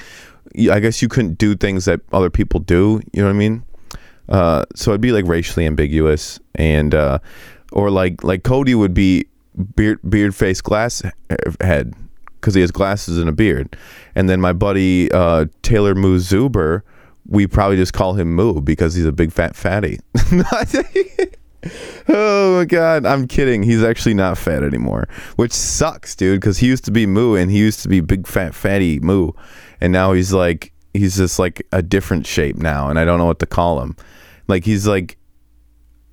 I 0.71 0.81
guess 0.81 1.01
you 1.01 1.09
couldn't 1.09 1.39
do 1.39 1.55
things 1.55 1.87
that 1.87 2.01
other 2.13 2.31
people 2.31 2.61
do. 2.61 3.01
You 3.13 3.23
know 3.23 3.29
what 3.29 3.35
I 3.35 3.39
mean? 3.39 3.65
Uh, 4.29 4.65
so 4.75 4.91
it'd 4.91 5.01
be 5.01 5.13
like 5.13 5.27
racially 5.27 5.67
ambiguous, 5.67 6.41
and 6.55 6.95
uh, 6.95 7.19
or 7.73 7.91
like 7.91 8.23
like 8.25 8.43
Cody 8.43 8.75
would 8.75 8.95
be 8.95 9.27
beard 9.77 9.99
beard 10.09 10.35
face 10.35 10.61
glass 10.61 11.03
head 11.61 11.95
because 12.45 12.55
he 12.55 12.61
has 12.61 12.71
glasses 12.71 13.17
and 13.17 13.27
a 13.27 13.33
beard. 13.33 13.75
And 14.15 14.29
then 14.29 14.39
my 14.39 14.53
buddy 14.53 15.11
uh, 15.11 15.47
Taylor 15.63 15.95
Moo 15.95 16.19
Zuber, 16.19 16.83
we 17.27 17.47
probably 17.47 17.77
just 17.77 17.95
call 17.95 18.13
him 18.15 18.35
Moo 18.35 18.61
because 18.61 18.95
he's 18.95 19.07
a 19.07 19.13
big 19.13 19.33
fat 19.33 19.57
fatty. 19.57 19.99
oh 22.09 22.59
my 22.59 22.67
god, 22.67 23.07
I'm 23.07 23.27
kidding. 23.27 23.63
He's 23.63 23.83
actually 23.83 24.13
not 24.13 24.37
fat 24.37 24.63
anymore, 24.63 25.09
which 25.37 25.53
sucks, 25.53 26.15
dude. 26.15 26.39
Because 26.39 26.59
he 26.59 26.67
used 26.67 26.85
to 26.85 26.91
be 26.91 27.07
Moo 27.07 27.35
and 27.35 27.51
he 27.51 27.57
used 27.57 27.81
to 27.81 27.89
be 27.89 28.01
big 28.01 28.27
fat 28.27 28.55
fatty 28.55 29.01
Moo, 29.01 29.33
and 29.81 29.91
now 29.91 30.13
he's 30.13 30.35
like 30.35 30.75
he's 30.93 31.17
just 31.17 31.39
like 31.39 31.67
a 31.73 31.81
different 31.81 32.27
shape 32.27 32.57
now, 32.57 32.91
and 32.91 32.99
I 32.99 33.07
don't 33.07 33.19
know 33.19 33.25
what 33.25 33.39
to 33.39 33.47
call 33.47 33.81
him. 33.81 33.97
Like 34.49 34.67
he's 34.67 34.87
like 34.87 35.17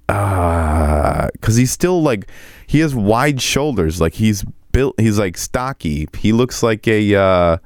uh 0.08 1.28
because 1.34 1.58
he's 1.58 1.72
still 1.72 2.02
like 2.02 2.30
he 2.68 2.80
has 2.80 2.96
wide 2.96 3.42
shoulders 3.42 4.00
like 4.00 4.14
he's 4.14 4.46
built. 4.72 5.00
He's 5.00 5.20
like 5.20 5.38
stocky. 5.38 6.08
He 6.18 6.34
looks 6.34 6.64
like 6.64 6.88
a 6.88 7.16
uh, 7.16 7.58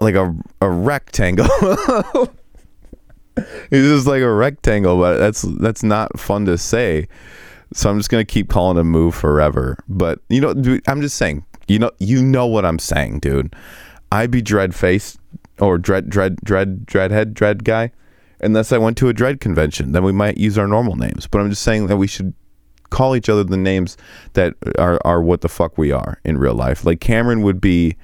like 0.00 0.14
a 0.14 0.34
a 0.60 0.70
rectangle. 0.70 1.46
he's 3.70 3.84
just 3.84 4.06
like 4.06 4.22
a 4.22 4.32
rectangle, 4.32 4.98
but 4.98 5.18
that's 5.18 5.42
that's 5.42 5.82
not 5.82 6.18
fun 6.18 6.44
to 6.46 6.58
say. 6.58 7.08
So 7.74 7.90
I'm 7.90 7.98
just 7.98 8.10
gonna 8.10 8.24
keep 8.24 8.48
calling 8.48 8.78
him 8.78 8.90
Moo 8.90 9.10
forever. 9.10 9.76
But 9.88 10.20
you 10.28 10.40
know, 10.40 10.54
dude, 10.54 10.82
I'm 10.88 11.00
just 11.00 11.16
saying. 11.16 11.44
You 11.66 11.78
know, 11.78 11.90
you 11.98 12.22
know 12.22 12.46
what 12.46 12.64
I'm 12.64 12.78
saying, 12.78 13.20
dude. 13.20 13.54
I'd 14.10 14.30
be 14.30 14.40
dread 14.40 14.74
face 14.74 15.18
or 15.58 15.76
dread 15.76 16.08
dread 16.08 16.36
dread 16.36 16.86
dreadhead 16.86 17.34
dread 17.34 17.64
guy. 17.64 17.92
Unless 18.40 18.72
I 18.72 18.78
went 18.78 18.96
to 18.98 19.08
a 19.08 19.12
dread 19.12 19.40
convention, 19.40 19.92
then 19.92 20.04
we 20.04 20.12
might 20.12 20.38
use 20.38 20.56
our 20.56 20.68
normal 20.68 20.94
names. 20.94 21.26
But 21.26 21.40
I'm 21.40 21.50
just 21.50 21.62
saying 21.62 21.88
that 21.88 21.96
we 21.96 22.06
should 22.06 22.34
call 22.90 23.16
each 23.16 23.28
other 23.28 23.44
the 23.44 23.56
names 23.56 23.96
that 24.32 24.54
are, 24.78 25.00
are 25.04 25.22
what 25.22 25.40
the 25.40 25.48
fuck 25.48 25.76
we 25.78 25.92
are 25.92 26.20
in 26.24 26.38
real 26.38 26.54
life. 26.54 26.84
Like 26.84 27.00
Cameron 27.00 27.42
would 27.42 27.60
be. 27.60 27.96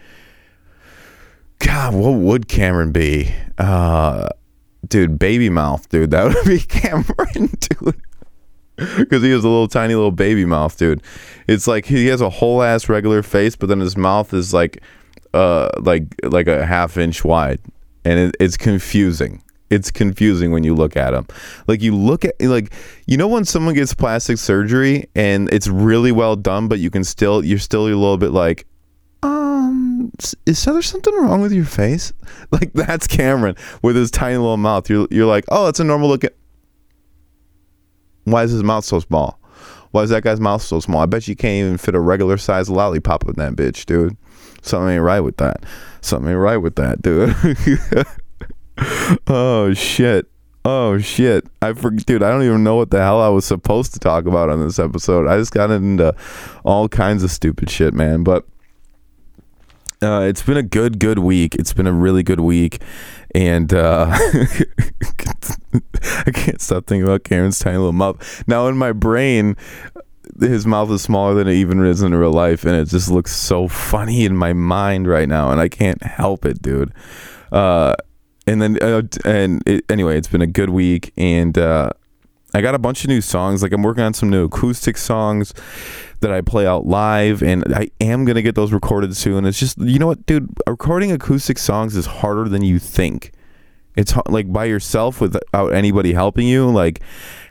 God, 1.61 1.95
what 1.95 2.13
would 2.13 2.49
Cameron 2.49 2.93
be? 2.93 3.35
Uh, 3.57 4.29
dude, 4.87 5.19
baby 5.19 5.49
mouth, 5.49 5.89
dude. 5.89 6.11
That 6.11 6.35
would 6.35 6.45
be 6.45 6.59
Cameron, 6.61 7.51
dude. 7.59 8.01
Because 8.77 9.23
he 9.23 9.31
has 9.31 9.45
a 9.45 9.49
little 9.49 9.69
tiny 9.69 9.95
little 9.95 10.11
baby 10.11 10.45
mouth, 10.45 10.77
dude. 10.77 11.01
It's 11.47 11.67
like 11.67 11.87
he 11.87 12.07
has 12.09 12.21
a 12.21 12.29
whole 12.29 12.63
ass 12.63 12.89
regular 12.89 13.23
face, 13.23 13.55
but 13.55 13.69
then 13.69 13.81
his 13.81 13.97
mouth 13.97 14.35
is 14.35 14.53
like 14.53 14.83
uh 15.33 15.69
like 15.81 16.05
like 16.25 16.49
a 16.49 16.67
half 16.67 16.97
inch 16.97 17.25
wide, 17.25 17.61
and 18.05 18.19
it, 18.19 18.37
it's 18.41 18.57
confusing. 18.57 19.43
It's 19.75 19.91
confusing 19.91 20.53
when 20.53 20.63
you 20.63 20.75
look 20.75 20.97
at 20.97 21.11
them. 21.11 21.27
Like 21.67 21.83
you 21.83 21.95
look 21.95 22.25
at 22.25 22.41
like 22.41 22.73
you 23.07 23.17
know 23.17 23.29
when 23.29 23.45
someone 23.45 23.75
gets 23.75 23.93
plastic 23.93 24.39
surgery 24.39 25.09
and 25.15 25.53
it's 25.53 25.67
really 25.67 26.13
well 26.13 26.37
done, 26.37 26.69
but 26.69 26.79
you 26.79 26.91
can 26.91 27.05
still 27.05 27.45
you're 27.45 27.59
still 27.59 27.87
a 27.87 27.89
little 27.89 28.17
bit 28.17 28.31
like, 28.31 28.67
um, 29.23 30.13
is 30.47 30.65
there 30.65 30.81
something 30.83 31.15
wrong 31.17 31.41
with 31.41 31.53
your 31.53 31.65
face? 31.65 32.13
Like 32.53 32.73
that's 32.73 33.09
Cameron 33.09 33.57
with 33.83 33.97
his 33.97 34.11
tiny 34.11 34.37
little 34.37 34.57
mouth. 34.57 34.89
You're 34.89 35.09
you're 35.11 35.27
like, 35.27 35.45
oh, 35.49 35.67
it's 35.67 35.81
a 35.81 35.85
normal 35.85 36.09
looking. 36.09 36.31
Why 38.25 38.45
is 38.45 38.53
his 38.53 38.63
mouth 38.63 38.85
so 38.85 39.01
small? 39.01 39.41
Why 39.91 40.03
is 40.03 40.11
that 40.11 40.23
guy's 40.23 40.41
mouth 40.41 40.63
so 40.63 40.81
small? 40.81 41.03
I 41.03 41.07
bet 41.07 41.29
you 41.29 41.37
can't 41.37 41.65
even 41.65 41.79
fit 41.79 41.95
a 41.95 42.01
regular 42.01 42.37
sized 42.37 42.69
lollipop 42.69 43.29
in 43.29 43.35
that 43.35 43.55
bitch, 43.55 43.87
dude. 43.87 44.17
Something 44.63 44.95
ain't 44.95 45.03
right 45.03 45.21
with 45.21 45.37
that. 45.37 45.65
Something 46.01 46.33
ain't 46.33 46.41
right 46.41 46.57
with 46.57 46.77
that, 46.77 47.03
dude. 47.03 47.35
oh 49.27 49.73
shit. 49.75 50.27
Oh 50.65 50.99
shit. 50.99 51.47
I 51.61 51.73
forget 51.75 52.07
dude, 52.07 52.23
I 52.23 52.31
don't 52.31 52.43
even 52.43 52.65
know 52.65 52.77
what 52.77 52.91
the 52.91 53.01
hell 53.01 53.21
I 53.21 53.29
was 53.29 53.45
supposed 53.45 53.93
to 53.95 53.99
talk 53.99 54.27
about 54.27 54.51
on 54.51 54.65
this 54.65 54.79
episode. 54.79 55.29
I 55.29 55.37
just 55.37 55.53
got 55.53 55.71
into 55.71 56.15
all 56.65 56.89
kinds 56.89 57.23
of 57.23 57.31
stupid 57.31 57.71
shit, 57.71 57.95
man. 57.95 58.25
But 58.25 58.47
uh, 60.03 60.23
it's 60.23 60.43
been 60.43 60.57
a 60.57 60.63
good, 60.63 60.99
good 60.99 61.19
week. 61.19 61.55
It's 61.55 61.73
been 61.73 61.87
a 61.87 61.93
really 61.93 62.23
good 62.23 62.41
week, 62.41 62.83
and 63.35 63.73
uh, 63.73 64.07
I 64.13 64.67
can't 66.33 66.61
stop 66.61 66.87
thinking 66.87 67.05
about 67.05 67.25
Cameron's 67.25 67.59
tiny 67.59 67.79
little 67.79 67.93
mouth. 67.93 68.45
Now 68.47 68.67
in 68.69 68.77
my 68.77 68.93
brain, 68.93 69.57
his 70.41 70.67
mouth 70.67 70.91
is 70.91 71.03
smaller 71.03 71.35
than 71.35 71.49
it 71.49 71.55
even 71.55 71.85
is 71.85 72.03
in 72.03 72.15
real 72.15 72.33
life, 72.33 72.65
and 72.65 72.75
it 72.75 72.89
just 72.89 73.11
looks 73.11 73.35
so 73.35 73.69
funny 73.69 74.25
in 74.25 74.37
my 74.37 74.53
mind 74.53 75.07
right 75.07 75.29
now, 75.29 75.51
and 75.51 75.61
I 75.61 75.69
can't 75.69 76.03
help 76.03 76.45
it, 76.45 76.61
dude. 76.61 76.93
Uh, 77.53 77.95
and 78.47 78.61
then, 78.61 78.79
uh, 78.83 79.03
and 79.25 79.63
it, 79.67 79.85
anyway, 79.89 80.19
it's 80.19 80.29
been 80.29 80.43
a 80.43 80.47
good 80.47 80.71
week, 80.71 81.13
and 81.17 81.57
uh, 81.59 81.91
I 82.55 82.61
got 82.61 82.75
a 82.75 82.79
bunch 82.79 83.05
of 83.05 83.09
new 83.09 83.21
songs. 83.21 83.63
Like 83.63 83.73
I'm 83.73 83.83
working 83.83 84.05
on 84.05 84.15
some 84.15 84.31
new 84.31 84.45
acoustic 84.45 84.97
songs 84.97 85.55
that 86.21 86.33
I 86.33 86.41
play 86.41 86.67
out 86.67 86.87
live, 86.87 87.43
and 87.43 87.65
I 87.75 87.91
am 88.01 88.25
gonna 88.25 88.43
get 88.43 88.55
those 88.55 88.73
recorded 88.73 89.17
soon. 89.17 89.45
It's 89.45 89.59
just, 89.59 89.79
you 89.79 89.99
know 89.99 90.07
what, 90.07 90.25
dude, 90.27 90.51
recording 90.67 91.13
acoustic 91.13 91.59
songs 91.59 91.97
is 91.97 92.07
harder 92.07 92.49
than 92.49 92.63
you 92.63 92.79
think. 92.79 93.33
It's 93.97 94.15
like 94.27 94.53
by 94.53 94.65
yourself 94.65 95.21
without 95.21 95.73
anybody 95.73 96.13
helping 96.13 96.49
you, 96.49 96.69
like 96.69 97.01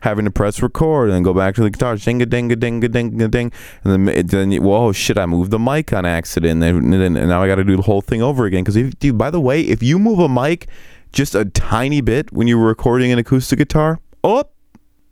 having 0.02 0.26
to 0.26 0.32
press 0.32 0.62
record 0.62 1.10
and 1.10 1.16
then 1.16 1.24
go 1.24 1.34
back 1.34 1.56
to 1.56 1.62
the 1.62 1.70
guitar, 1.70 1.96
ding 1.96 2.22
a 2.22 2.26
ding 2.26 2.52
a 2.52 2.56
ding 2.56 2.84
a 2.84 2.90
ding 2.90 3.22
a 3.22 3.28
ding, 3.28 3.52
and 3.84 4.08
then 4.08 4.28
then 4.28 4.52
you, 4.52 4.62
whoa 4.62 4.92
shit, 4.92 5.18
I 5.18 5.26
moved 5.26 5.52
the 5.52 5.60
mic 5.60 5.94
on 5.94 6.06
accident, 6.06 6.62
and, 6.62 6.94
then 6.94 7.16
and 7.16 7.30
now 7.30 7.42
I 7.42 7.48
got 7.48 7.56
to 7.56 7.64
do 7.64 7.78
the 7.78 7.84
whole 7.84 8.02
thing 8.02 8.22
over 8.22 8.46
again. 8.46 8.64
Because 8.64 8.94
dude, 8.96 9.18
by 9.18 9.30
the 9.30 9.40
way, 9.40 9.62
if 9.62 9.82
you 9.82 9.98
move 9.98 10.20
a 10.20 10.28
mic 10.28 10.68
just 11.14 11.36
a 11.36 11.46
tiny 11.46 12.02
bit 12.02 12.34
when 12.34 12.48
you 12.48 12.58
were 12.58 12.68
recording 12.68 13.12
an 13.12 13.20
acoustic 13.20 13.60
guitar, 13.60 14.00
oh, 14.24 14.44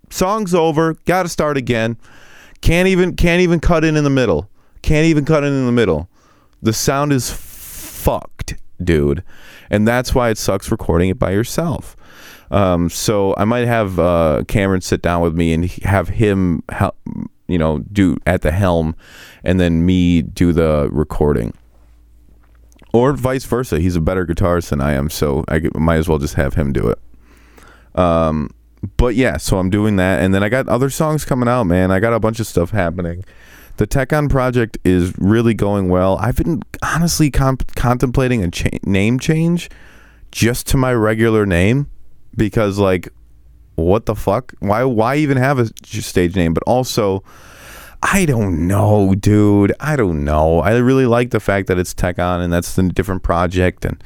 song's 0.10 0.54
over, 0.54 0.96
got 1.06 1.24
to 1.24 1.30
start 1.30 1.56
again. 1.56 1.96
Can't 2.60 2.88
even 2.88 3.16
can't 3.16 3.42
even 3.42 3.60
cut 3.60 3.86
in 3.86 3.96
in 3.96 4.04
the 4.04 4.10
middle. 4.10 4.50
Can't 4.82 5.06
even 5.06 5.26
cut 5.26 5.44
in 5.44 5.54
in 5.54 5.66
the 5.66 5.72
middle. 5.72 6.10
The 6.62 6.74
sound 6.74 7.14
is 7.14 7.32
fucked, 7.32 8.56
dude 8.86 9.24
and 9.72 9.88
that's 9.88 10.14
why 10.14 10.30
it 10.30 10.38
sucks 10.38 10.70
recording 10.70 11.10
it 11.10 11.18
by 11.18 11.32
yourself. 11.32 11.96
Um, 12.52 12.90
so 12.90 13.34
I 13.38 13.46
might 13.46 13.66
have 13.66 13.98
uh, 13.98 14.44
Cameron 14.48 14.82
sit 14.82 15.02
down 15.02 15.22
with 15.22 15.34
me 15.34 15.54
and 15.54 15.66
have 15.84 16.10
him, 16.10 16.62
help, 16.70 16.98
you 17.48 17.58
know, 17.58 17.80
do 17.80 18.18
at 18.28 18.42
the 18.42 18.52
helm, 18.52 18.96
and 19.44 19.60
then 19.60 19.86
me 19.86 20.22
do 20.22 20.52
the 20.52 20.90
recording, 20.92 21.54
or 22.94 23.14
vice 23.14 23.46
versa. 23.46 23.80
He's 23.80 23.96
a 23.96 24.02
better 24.02 24.26
guitarist 24.26 24.70
than 24.70 24.82
I 24.82 24.92
am, 24.94 25.10
so 25.10 25.46
I 25.48 25.62
might 25.76 25.96
as 25.96 26.10
well 26.10 26.18
just 26.18 26.34
have 26.34 26.56
him 26.56 26.74
do 26.74 26.90
it. 26.90 27.00
Um, 27.98 28.50
but 28.98 29.16
yeah, 29.16 29.38
so 29.38 29.58
I'm 29.58 29.70
doing 29.70 29.96
that, 29.96 30.22
and 30.22 30.34
then 30.34 30.44
I 30.44 30.50
got 30.50 30.68
other 30.68 30.90
songs 30.90 31.24
coming 31.24 31.48
out, 31.48 31.64
man. 31.64 31.90
I 31.90 32.02
got 32.02 32.12
a 32.14 32.20
bunch 32.20 32.42
of 32.42 32.48
stuff 32.48 32.72
happening 32.72 33.24
the 33.82 33.88
TechOn 33.88 34.30
project 34.30 34.78
is 34.84 35.12
really 35.18 35.56
going 35.56 35.90
well. 35.90 36.16
I've 36.22 36.36
been 36.36 36.62
honestly 36.84 37.32
comp- 37.32 37.74
contemplating 37.74 38.44
a 38.44 38.52
cha- 38.52 38.78
name 38.84 39.18
change 39.18 39.72
just 40.32 40.68
to 40.68 40.78
my 40.78 40.94
regular 40.94 41.48
name 41.48 41.90
because 42.38 42.78
like 42.78 43.10
what 43.74 44.06
the 44.06 44.14
fuck? 44.14 44.54
Why 44.60 44.84
why 44.84 45.16
even 45.16 45.38
have 45.38 45.58
a 45.58 45.66
stage 45.84 46.36
name? 46.36 46.54
But 46.54 46.62
also 46.68 47.24
I 48.04 48.26
don't 48.26 48.68
know, 48.68 49.16
dude. 49.16 49.74
I 49.80 49.96
don't 49.96 50.24
know. 50.24 50.60
I 50.60 50.78
really 50.78 51.08
like 51.08 51.32
the 51.32 51.40
fact 51.40 51.66
that 51.66 51.80
it's 51.80 51.96
TechOn 51.96 52.40
and 52.40 52.54
that's 52.54 52.78
a 52.78 52.84
different 52.84 53.24
project 53.24 53.84
and 53.84 54.04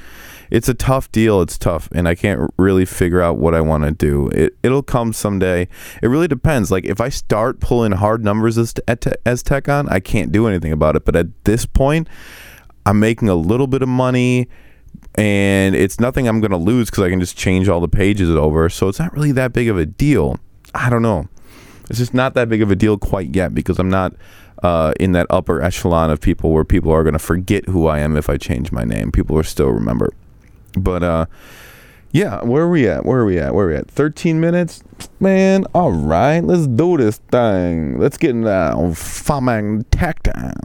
it's 0.51 0.69
a 0.69 0.73
tough 0.73 1.11
deal. 1.11 1.41
It's 1.41 1.57
tough, 1.57 1.89
and 1.93 2.07
I 2.07 2.15
can't 2.15 2.51
really 2.57 2.85
figure 2.85 3.21
out 3.21 3.37
what 3.37 3.53
I 3.53 3.61
want 3.61 3.83
to 3.83 3.91
do. 3.91 4.29
It 4.29 4.55
it'll 4.63 4.83
come 4.83 5.13
someday. 5.13 5.67
It 6.01 6.07
really 6.07 6.27
depends. 6.27 6.71
Like 6.71 6.85
if 6.85 7.01
I 7.01 7.09
start 7.09 7.59
pulling 7.59 7.93
hard 7.93 8.23
numbers 8.23 8.57
as 8.57 8.73
as 9.25 9.43
TechOn, 9.43 9.91
I 9.91 9.99
can't 9.99 10.31
do 10.31 10.47
anything 10.47 10.71
about 10.71 10.95
it. 10.95 11.05
But 11.05 11.15
at 11.15 11.27
this 11.45 11.65
point, 11.65 12.07
I'm 12.85 12.99
making 12.99 13.29
a 13.29 13.35
little 13.35 13.67
bit 13.67 13.81
of 13.81 13.89
money, 13.89 14.47
and 15.15 15.75
it's 15.75 15.99
nothing 15.99 16.27
I'm 16.27 16.39
going 16.41 16.51
to 16.51 16.57
lose 16.57 16.89
because 16.89 17.03
I 17.03 17.09
can 17.09 17.19
just 17.19 17.37
change 17.37 17.67
all 17.67 17.79
the 17.79 17.87
pages 17.87 18.29
over. 18.29 18.69
So 18.69 18.87
it's 18.87 18.99
not 18.99 19.13
really 19.13 19.31
that 19.33 19.53
big 19.53 19.69
of 19.69 19.77
a 19.77 19.85
deal. 19.85 20.39
I 20.73 20.89
don't 20.89 21.01
know. 21.01 21.27
It's 21.89 21.99
just 21.99 22.13
not 22.13 22.33
that 22.33 22.49
big 22.49 22.61
of 22.61 22.71
a 22.71 22.75
deal 22.75 22.97
quite 22.97 23.35
yet 23.35 23.53
because 23.53 23.79
I'm 23.79 23.89
not 23.89 24.13
uh, 24.63 24.93
in 24.99 25.11
that 25.11 25.27
upper 25.29 25.61
echelon 25.61 26.09
of 26.09 26.19
people 26.19 26.51
where 26.51 26.63
people 26.63 26.91
are 26.91 27.03
going 27.03 27.13
to 27.13 27.19
forget 27.19 27.67
who 27.69 27.87
I 27.87 27.99
am 27.99 28.17
if 28.17 28.29
I 28.29 28.37
change 28.37 28.71
my 28.71 28.83
name. 28.83 29.11
People 29.11 29.35
will 29.35 29.43
still 29.43 29.69
remember. 29.69 30.11
But 30.75 31.03
uh, 31.03 31.25
yeah, 32.12 32.44
where 32.44 32.63
are 32.63 32.70
we 32.70 32.88
at? 32.88 33.05
Where 33.05 33.20
are 33.20 33.25
we 33.25 33.39
at? 33.39 33.53
Where 33.53 33.65
are 33.65 33.70
we 33.70 33.75
at? 33.75 33.91
13 33.91 34.39
minutes? 34.39 34.84
Man, 35.20 35.65
all 35.74 35.91
right, 35.91 36.39
let's 36.39 36.65
do 36.67 36.98
this 36.98 37.17
thing. 37.17 38.00
Let's 38.00 38.17
get 38.17 38.41
down. 38.41 38.94
Farming 38.94 39.84
tech 39.91 40.24
down. 40.24 40.55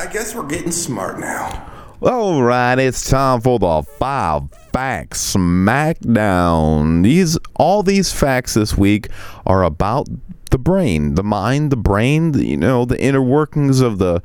I 0.00 0.08
guess 0.12 0.34
we're 0.34 0.46
getting 0.46 0.72
smart 0.72 1.20
now. 1.20 1.70
All 2.02 2.42
right, 2.42 2.78
it's 2.78 3.10
time 3.10 3.42
for 3.42 3.58
the 3.58 3.82
five 3.82 4.50
facts 4.72 5.34
smackdown. 5.34 7.02
These 7.02 7.36
all 7.56 7.82
these 7.82 8.10
facts 8.10 8.54
this 8.54 8.74
week 8.76 9.08
are 9.44 9.62
about 9.62 10.08
the 10.50 10.58
brain, 10.58 11.14
the 11.14 11.22
mind, 11.22 11.70
the 11.70 11.76
brain, 11.76 12.32
the, 12.32 12.44
you 12.44 12.56
know, 12.56 12.84
the 12.84 13.00
inner 13.00 13.22
workings 13.22 13.80
of 13.80 13.98
the 13.98 14.22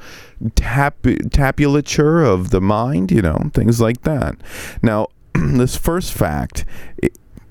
tap, 0.55 1.01
tabulature 1.03 2.25
of 2.25 2.49
the 2.49 2.61
mind, 2.61 3.11
you 3.11 3.21
know, 3.21 3.49
things 3.53 3.79
like 3.79 4.01
that. 4.01 4.35
Now, 4.81 5.07
this 5.33 5.75
first 5.75 6.13
fact, 6.13 6.65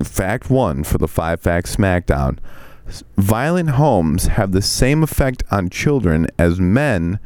fact 0.02 0.50
one 0.50 0.84
for 0.84 0.98
the 0.98 1.08
five 1.08 1.40
facts 1.40 1.76
smackdown 1.76 2.38
violent 3.16 3.70
homes 3.70 4.26
have 4.26 4.52
the 4.52 4.62
same 4.62 5.02
effect 5.02 5.42
on 5.50 5.70
children 5.70 6.26
as 6.38 6.60
men 6.60 7.18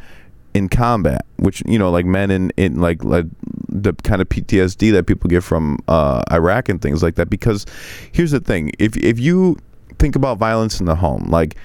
in 0.55 0.69
combat 0.69 1.27
which 1.37 1.63
you 1.67 1.79
know 1.79 1.91
like 1.91 2.07
men 2.07 2.31
in, 2.31 2.51
in 2.57 2.81
like, 2.81 3.03
like 3.05 3.27
the 3.69 3.93
kind 4.05 4.23
of 4.23 4.29
ptsd 4.29 4.93
that 4.93 5.07
people 5.07 5.29
get 5.29 5.43
from 5.43 5.79
uh, 5.89 6.23
iraq 6.31 6.69
and 6.69 6.81
things 6.81 7.03
like 7.03 7.17
that 7.17 7.29
because 7.29 7.67
here's 8.13 8.31
the 8.31 8.41
thing 8.41 8.71
if, 8.79 8.97
if 8.97 9.19
you 9.19 9.57
think 9.99 10.17
about 10.17 10.39
violence 10.39 10.81
in 10.81 10.87
the 10.87 10.95
home. 10.95 11.27
Like, 11.29 11.57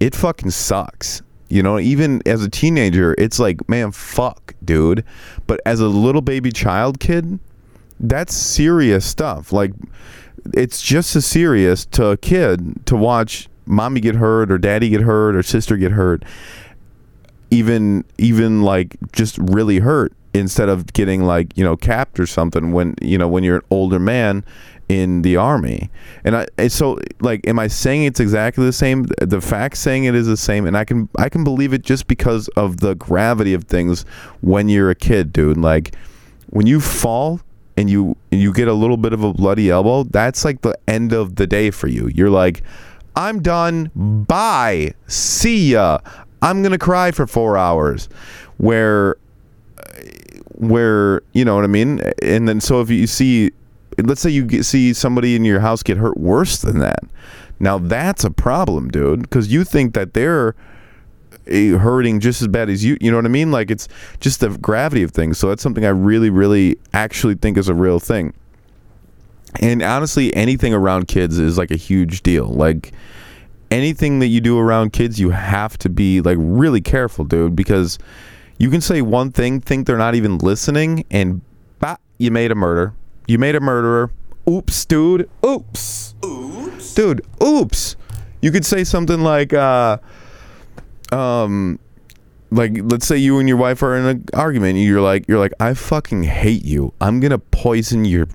it 0.00 0.14
fucking 0.14 0.50
sucks. 0.50 1.22
You 1.48 1.62
know, 1.62 1.78
even 1.78 2.22
as 2.26 2.42
a 2.42 2.50
teenager, 2.50 3.14
it's 3.18 3.38
like, 3.38 3.68
man, 3.68 3.92
fuck, 3.92 4.54
dude. 4.64 5.04
But 5.46 5.60
as 5.64 5.80
a 5.80 5.86
little 5.86 6.22
baby 6.22 6.50
child 6.50 6.98
kid, 6.98 7.38
that's 8.00 8.34
serious 8.34 9.04
stuff. 9.04 9.52
Like, 9.52 9.72
it's 10.54 10.82
just 10.82 11.14
as 11.16 11.24
serious 11.24 11.86
to 11.86 12.08
a 12.08 12.16
kid 12.16 12.84
to 12.86 12.96
watch 12.96 13.48
mommy 13.66 14.00
get 14.00 14.14
hurt 14.14 14.50
or 14.50 14.58
daddy 14.58 14.88
get 14.88 15.00
hurt 15.00 15.34
or 15.34 15.42
sister 15.42 15.76
get 15.76 15.92
hurt 15.92 16.24
even 17.50 18.04
even 18.18 18.62
like 18.62 18.96
just 19.12 19.38
really 19.38 19.78
hurt 19.78 20.12
instead 20.34 20.68
of 20.68 20.92
getting 20.92 21.24
like 21.24 21.56
you 21.56 21.64
know 21.64 21.76
capped 21.76 22.20
or 22.20 22.26
something 22.26 22.72
when 22.72 22.94
you 23.00 23.18
know 23.18 23.28
when 23.28 23.42
you're 23.42 23.56
an 23.56 23.62
older 23.70 23.98
man 23.98 24.44
in 24.88 25.22
the 25.22 25.36
army. 25.36 25.90
And 26.24 26.36
i 26.36 26.68
so 26.68 26.98
like 27.20 27.46
am 27.46 27.58
i 27.58 27.66
saying 27.66 28.04
it's 28.04 28.20
exactly 28.20 28.64
the 28.64 28.72
same? 28.72 29.04
The 29.20 29.40
fact 29.40 29.76
saying 29.76 30.04
it 30.04 30.14
is 30.14 30.26
the 30.26 30.36
same 30.36 30.66
and 30.66 30.76
i 30.76 30.84
can 30.84 31.08
i 31.18 31.28
can 31.28 31.44
believe 31.44 31.72
it 31.72 31.82
just 31.82 32.06
because 32.06 32.48
of 32.48 32.80
the 32.80 32.94
gravity 32.94 33.54
of 33.54 33.64
things 33.64 34.04
when 34.40 34.68
you're 34.68 34.90
a 34.90 34.94
kid 34.94 35.32
dude. 35.32 35.56
Like 35.56 35.94
when 36.50 36.66
you 36.66 36.80
fall 36.80 37.40
and 37.76 37.90
you 37.90 38.16
and 38.30 38.40
you 38.40 38.52
get 38.52 38.68
a 38.68 38.72
little 38.72 38.96
bit 38.96 39.12
of 39.12 39.22
a 39.22 39.32
bloody 39.32 39.70
elbow 39.70 40.04
that's 40.04 40.44
like 40.44 40.62
the 40.62 40.78
end 40.88 41.12
of 41.12 41.36
the 41.36 41.46
day 41.46 41.70
for 41.70 41.88
you. 41.88 42.08
You're 42.14 42.30
like 42.30 42.62
i'm 43.16 43.42
done. 43.42 43.90
Bye. 43.94 44.94
See 45.06 45.72
ya. 45.72 45.98
I'm 46.42 46.62
gonna 46.62 46.78
cry 46.78 47.10
for 47.10 47.26
four 47.26 47.56
hours. 47.56 48.08
Where 48.58 49.16
where 50.58 51.22
you 51.32 51.44
know 51.44 51.54
what 51.54 51.64
i 51.64 51.68
mean? 51.68 52.00
And 52.22 52.48
then 52.48 52.60
so 52.60 52.80
if 52.80 52.90
you 52.90 53.06
see 53.06 53.52
let's 53.98 54.20
say 54.20 54.30
you 54.30 54.44
get, 54.44 54.64
see 54.64 54.92
somebody 54.92 55.36
in 55.36 55.44
your 55.44 55.60
house 55.60 55.82
get 55.82 55.96
hurt 55.96 56.16
worse 56.16 56.58
than 56.58 56.78
that. 56.80 57.00
Now 57.58 57.78
that's 57.78 58.24
a 58.24 58.30
problem, 58.30 58.88
dude, 58.88 59.22
because 59.22 59.52
you 59.52 59.64
think 59.64 59.94
that 59.94 60.14
they're 60.14 60.54
eh, 61.46 61.76
hurting 61.78 62.20
just 62.20 62.42
as 62.42 62.48
bad 62.48 62.68
as 62.68 62.84
you. 62.84 62.98
You 63.00 63.10
know 63.10 63.16
what 63.16 63.24
I 63.24 63.30
mean? 63.30 63.50
Like 63.50 63.70
it's 63.70 63.88
just 64.20 64.40
the 64.40 64.50
gravity 64.50 65.02
of 65.02 65.12
things. 65.12 65.38
So 65.38 65.48
that's 65.48 65.62
something 65.62 65.84
I 65.84 65.90
really, 65.90 66.30
really 66.30 66.78
actually 66.92 67.34
think 67.34 67.56
is 67.56 67.68
a 67.68 67.74
real 67.74 67.98
thing. 67.98 68.34
And 69.60 69.82
honestly, 69.82 70.34
anything 70.34 70.74
around 70.74 71.08
kids 71.08 71.38
is 71.38 71.56
like 71.56 71.70
a 71.70 71.76
huge 71.76 72.22
deal. 72.22 72.46
Like 72.46 72.92
anything 73.70 74.18
that 74.18 74.26
you 74.26 74.40
do 74.40 74.58
around 74.58 74.92
kids, 74.92 75.18
you 75.18 75.30
have 75.30 75.78
to 75.78 75.88
be 75.88 76.20
like 76.20 76.36
really 76.38 76.80
careful, 76.80 77.24
dude, 77.24 77.56
because 77.56 77.98
you 78.58 78.70
can 78.70 78.80
say 78.80 79.02
one 79.02 79.32
thing, 79.32 79.60
think 79.60 79.86
they're 79.86 79.98
not 79.98 80.14
even 80.14 80.38
listening, 80.38 81.04
and 81.10 81.40
bah, 81.78 81.96
you 82.18 82.30
made 82.30 82.50
a 82.50 82.54
murder. 82.54 82.94
You 83.26 83.38
made 83.38 83.54
a 83.54 83.60
murderer. 83.60 84.10
Oops, 84.48 84.84
dude. 84.84 85.28
Oops. 85.44 86.14
Oops. 86.24 86.94
Dude, 86.94 87.26
oops. 87.42 87.96
You 88.40 88.52
could 88.52 88.64
say 88.64 88.84
something 88.84 89.20
like, 89.22 89.52
uh, 89.52 89.98
um, 91.10 91.78
like 92.50 92.72
let's 92.82 93.06
say 93.06 93.16
you 93.16 93.38
and 93.38 93.48
your 93.48 93.58
wife 93.58 93.82
are 93.82 93.96
in 93.96 94.04
an 94.04 94.24
argument 94.32 94.76
and 94.76 94.84
you're 94.84 95.00
like 95.00 95.26
you're 95.28 95.38
like 95.38 95.52
I 95.58 95.74
fucking 95.74 96.22
hate 96.22 96.64
you. 96.64 96.92
I'm 97.00 97.20
going 97.20 97.32
to 97.32 97.38
poison 97.38 98.04
your 98.04 98.28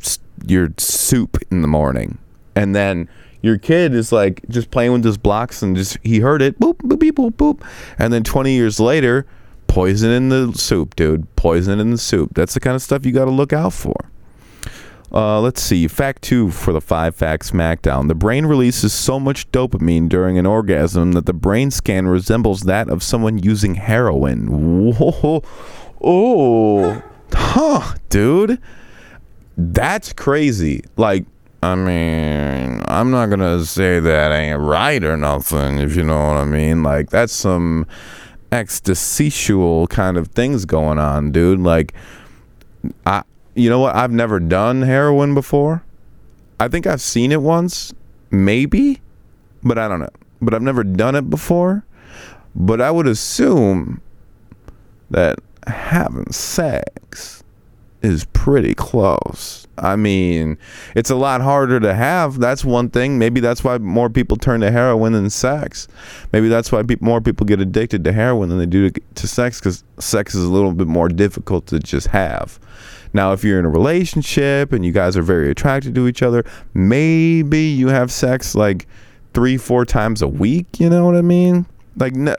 your 0.45 0.69
soup 0.77 1.37
in 1.49 1.61
the 1.61 1.67
morning. 1.67 2.17
And 2.55 2.75
then 2.75 3.07
your 3.41 3.57
kid 3.57 3.93
is 3.93 4.11
like 4.11 4.41
just 4.49 4.69
playing 4.71 4.91
with 4.91 5.05
his 5.05 5.17
blocks 5.17 5.61
and 5.61 5.75
just 5.75 5.97
he 6.03 6.19
heard 6.19 6.41
it 6.41 6.59
boop 6.59 6.77
boop 6.77 6.99
beep, 6.99 7.15
boop 7.15 7.33
boop 7.33 7.65
and 7.97 8.11
then 8.11 8.23
20 8.23 8.51
years 8.51 8.79
later 8.79 9.25
poison 9.67 10.11
in 10.11 10.29
the 10.29 10.51
soup, 10.53 10.95
dude. 10.97 11.33
Poison 11.37 11.79
in 11.79 11.91
the 11.91 11.97
soup. 11.97 12.31
That's 12.33 12.53
the 12.53 12.59
kind 12.59 12.75
of 12.75 12.81
stuff 12.81 13.05
you 13.05 13.13
got 13.13 13.25
to 13.25 13.31
look 13.31 13.53
out 13.53 13.71
for. 13.71 13.95
Uh, 15.13 15.41
let's 15.41 15.61
see. 15.61 15.87
Fact 15.87 16.21
two 16.21 16.49
for 16.51 16.71
the 16.71 16.79
five 16.79 17.15
facts 17.15 17.51
SmackDown. 17.51 18.07
The 18.07 18.15
brain 18.15 18.45
releases 18.45 18.93
so 18.93 19.19
much 19.19 19.51
dopamine 19.51 20.07
during 20.07 20.37
an 20.37 20.45
orgasm 20.45 21.11
that 21.13 21.25
the 21.25 21.33
brain 21.33 21.69
scan 21.69 22.07
resembles 22.07 22.61
that 22.61 22.89
of 22.89 23.03
someone 23.03 23.37
using 23.39 23.75
heroin. 23.75 24.47
Whoa. 24.47 25.43
Oh. 26.01 27.03
Huh, 27.33 27.95
dude. 28.09 28.59
That's 29.57 30.13
crazy. 30.13 30.83
Like, 30.95 31.25
I 31.61 31.75
mean, 31.75 32.81
I'm 32.87 33.11
not 33.11 33.29
gonna 33.29 33.63
say 33.65 33.99
that 33.99 34.31
ain't 34.31 34.59
right 34.59 35.03
or 35.03 35.17
nothing, 35.17 35.77
if 35.77 35.95
you 35.95 36.03
know 36.03 36.17
what 36.17 36.37
I 36.37 36.45
mean. 36.45 36.83
Like, 36.83 37.09
that's 37.09 37.33
some 37.33 37.85
ecstasial 38.51 39.87
kind 39.89 40.17
of 40.17 40.29
things 40.29 40.65
going 40.65 40.97
on, 40.97 41.31
dude. 41.31 41.59
Like, 41.59 41.93
I, 43.05 43.23
you 43.55 43.69
know 43.69 43.79
what? 43.79 43.95
I've 43.95 44.11
never 44.11 44.39
done 44.39 44.81
heroin 44.81 45.33
before. 45.33 45.83
I 46.59 46.67
think 46.67 46.85
I've 46.85 47.01
seen 47.01 47.31
it 47.31 47.41
once, 47.41 47.93
maybe, 48.29 49.01
but 49.63 49.77
I 49.77 49.87
don't 49.87 49.99
know. 49.99 50.09
But 50.41 50.53
I've 50.53 50.61
never 50.61 50.83
done 50.83 51.15
it 51.15 51.29
before. 51.29 51.85
But 52.55 52.81
I 52.81 52.91
would 52.91 53.07
assume 53.07 54.01
that 55.09 55.39
having 55.67 56.31
sex 56.31 57.43
is 58.01 58.25
pretty 58.33 58.73
close. 58.73 59.67
I 59.77 59.95
mean, 59.95 60.57
it's 60.95 61.09
a 61.09 61.15
lot 61.15 61.41
harder 61.41 61.79
to 61.79 61.93
have. 61.93 62.39
That's 62.39 62.65
one 62.65 62.89
thing. 62.89 63.19
Maybe 63.19 63.39
that's 63.39 63.63
why 63.63 63.77
more 63.77 64.09
people 64.09 64.37
turn 64.37 64.61
to 64.61 64.71
heroin 64.71 65.13
than 65.13 65.29
sex. 65.29 65.87
Maybe 66.33 66.47
that's 66.47 66.71
why 66.71 66.83
peop 66.83 67.01
more 67.01 67.21
people 67.21 67.45
get 67.45 67.61
addicted 67.61 68.03
to 68.03 68.11
heroin 68.11 68.49
than 68.49 68.57
they 68.57 68.65
do 68.65 68.89
to, 68.89 69.01
to 69.15 69.27
sex 69.27 69.59
because 69.59 69.83
sex 69.99 70.35
is 70.35 70.43
a 70.43 70.49
little 70.49 70.73
bit 70.73 70.87
more 70.87 71.09
difficult 71.09 71.67
to 71.67 71.79
just 71.79 72.07
have. 72.07 72.59
Now, 73.13 73.33
if 73.33 73.43
you're 73.43 73.59
in 73.59 73.65
a 73.65 73.69
relationship 73.69 74.71
and 74.71 74.85
you 74.85 74.91
guys 74.91 75.17
are 75.17 75.21
very 75.21 75.51
attracted 75.51 75.95
to 75.95 76.07
each 76.07 76.21
other, 76.21 76.45
maybe 76.73 77.61
you 77.61 77.89
have 77.89 78.11
sex 78.11 78.55
like 78.55 78.87
three, 79.33 79.57
four 79.57 79.85
times 79.85 80.21
a 80.21 80.27
week. 80.27 80.79
You 80.79 80.89
know 80.89 81.05
what 81.05 81.15
I 81.15 81.21
mean? 81.21 81.65
Like, 81.97 82.15
no, 82.15 82.35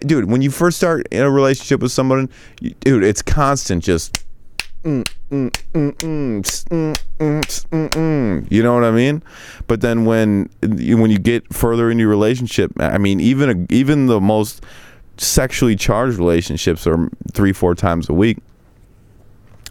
dude, 0.00 0.30
when 0.30 0.42
you 0.42 0.50
first 0.50 0.78
start 0.78 1.06
in 1.10 1.22
a 1.22 1.30
relationship 1.30 1.80
with 1.80 1.92
someone, 1.92 2.30
you, 2.60 2.74
dude, 2.80 3.04
it's 3.04 3.22
constant 3.22 3.84
just. 3.84 4.24
Mm, 4.84 5.04
mm, 5.30 5.50
mm, 5.72 5.92
mm, 5.98 6.94
mm, 7.18 7.88
mm. 7.90 8.46
You 8.50 8.62
know 8.62 8.74
what 8.74 8.84
I 8.84 8.92
mean? 8.92 9.22
But 9.66 9.80
then 9.80 10.04
when 10.04 10.48
when 10.62 11.10
you 11.10 11.18
get 11.18 11.52
further 11.52 11.90
in 11.90 11.98
your 11.98 12.08
relationship, 12.08 12.72
I 12.78 12.98
mean, 12.98 13.18
even 13.20 13.50
a, 13.50 13.74
even 13.74 14.06
the 14.06 14.20
most 14.20 14.64
sexually 15.18 15.76
charged 15.76 16.18
relationships 16.18 16.86
are 16.86 17.08
three, 17.32 17.52
four 17.52 17.74
times 17.74 18.08
a 18.08 18.12
week. 18.12 18.38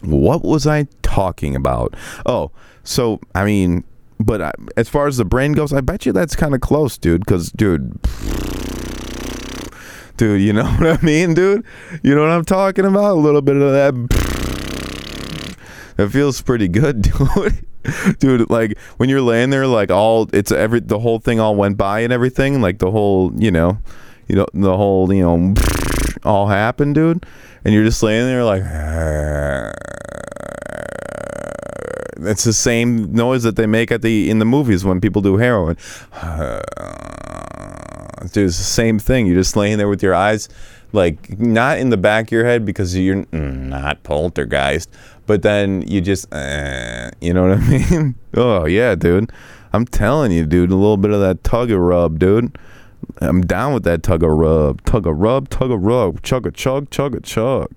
What 0.02 0.44
was 0.44 0.66
I 0.66 0.86
talking 1.02 1.56
about? 1.56 1.94
Oh, 2.24 2.50
so 2.84 3.20
I 3.34 3.44
mean, 3.44 3.84
but 4.18 4.42
I, 4.42 4.52
as 4.76 4.88
far 4.88 5.06
as 5.06 5.16
the 5.16 5.24
brain 5.24 5.52
goes, 5.52 5.72
I 5.72 5.80
bet 5.80 6.06
you 6.06 6.12
that's 6.12 6.36
kind 6.36 6.54
of 6.54 6.60
close, 6.60 6.98
dude. 6.98 7.20
Because, 7.20 7.50
dude, 7.52 8.00
dude, 10.16 10.40
you 10.40 10.52
know 10.52 10.64
what 10.64 11.00
I 11.00 11.04
mean, 11.04 11.34
dude? 11.34 11.64
You 12.02 12.14
know 12.14 12.22
what 12.22 12.30
I'm 12.30 12.44
talking 12.44 12.84
about? 12.84 13.12
A 13.12 13.20
little 13.20 13.42
bit 13.42 13.56
of 13.56 13.72
that. 13.72 15.46
It 15.98 16.08
feels 16.08 16.42
pretty 16.42 16.68
good, 16.68 17.00
dude. 17.00 18.18
Dude, 18.18 18.50
like 18.50 18.78
when 18.98 19.08
you're 19.08 19.22
laying 19.22 19.48
there, 19.48 19.66
like 19.66 19.90
all 19.90 20.28
it's 20.34 20.52
every 20.52 20.80
the 20.80 20.98
whole 20.98 21.20
thing 21.20 21.40
all 21.40 21.56
went 21.56 21.78
by 21.78 22.00
and 22.00 22.12
everything, 22.12 22.60
like 22.60 22.80
the 22.80 22.90
whole, 22.90 23.32
you 23.34 23.50
know, 23.50 23.78
you 24.28 24.36
know, 24.36 24.44
the 24.52 24.76
whole, 24.76 25.10
you 25.10 25.22
know, 25.22 25.54
all 26.24 26.46
happened, 26.48 26.94
dude. 26.94 27.24
And 27.64 27.74
you're 27.74 27.84
just 27.84 28.02
laying 28.02 28.26
there, 28.26 28.44
like, 28.44 28.62
it's 32.18 32.44
the 32.44 32.52
same 32.52 33.12
noise 33.12 33.42
that 33.42 33.56
they 33.56 33.66
make 33.66 33.90
at 33.92 34.02
the 34.02 34.30
in 34.30 34.38
the 34.38 34.44
movies 34.44 34.84
when 34.84 35.00
people 35.00 35.22
do 35.22 35.36
heroin. 35.36 35.76
Dude, 38.32 38.46
it's 38.46 38.58
the 38.58 38.64
same 38.64 38.98
thing. 38.98 39.26
You're 39.26 39.36
just 39.36 39.56
laying 39.56 39.78
there 39.78 39.88
with 39.88 40.02
your 40.02 40.14
eyes, 40.14 40.48
like 40.92 41.38
not 41.38 41.78
in 41.78 41.90
the 41.90 41.96
back 41.96 42.26
of 42.26 42.32
your 42.32 42.44
head 42.44 42.64
because 42.64 42.96
you're 42.96 43.24
not 43.32 44.02
poltergeist, 44.02 44.90
but 45.26 45.42
then 45.42 45.82
you 45.86 46.00
just, 46.00 46.32
uh, 46.32 47.10
you 47.20 47.32
know 47.32 47.48
what 47.48 47.58
I 47.58 47.68
mean? 47.90 48.14
oh 48.34 48.64
yeah, 48.64 48.94
dude. 48.94 49.30
I'm 49.72 49.84
telling 49.84 50.32
you, 50.32 50.46
dude. 50.46 50.70
A 50.70 50.74
little 50.74 50.96
bit 50.96 51.10
of 51.10 51.20
that 51.20 51.44
tug 51.44 51.70
of 51.70 51.78
rub, 51.78 52.18
dude. 52.18 52.56
I'm 53.18 53.42
down 53.42 53.72
with 53.74 53.84
that 53.84 54.02
tug 54.02 54.22
of 54.22 54.30
rub, 54.30 54.84
tug 54.84 55.06
of 55.06 55.18
rub, 55.18 55.48
tug 55.48 55.70
of 55.70 55.82
rub, 55.82 56.22
chug 56.22 56.46
a 56.46 56.50
chug, 56.50 56.90
chug 56.90 57.14
a 57.14 57.20
chug. 57.20 57.70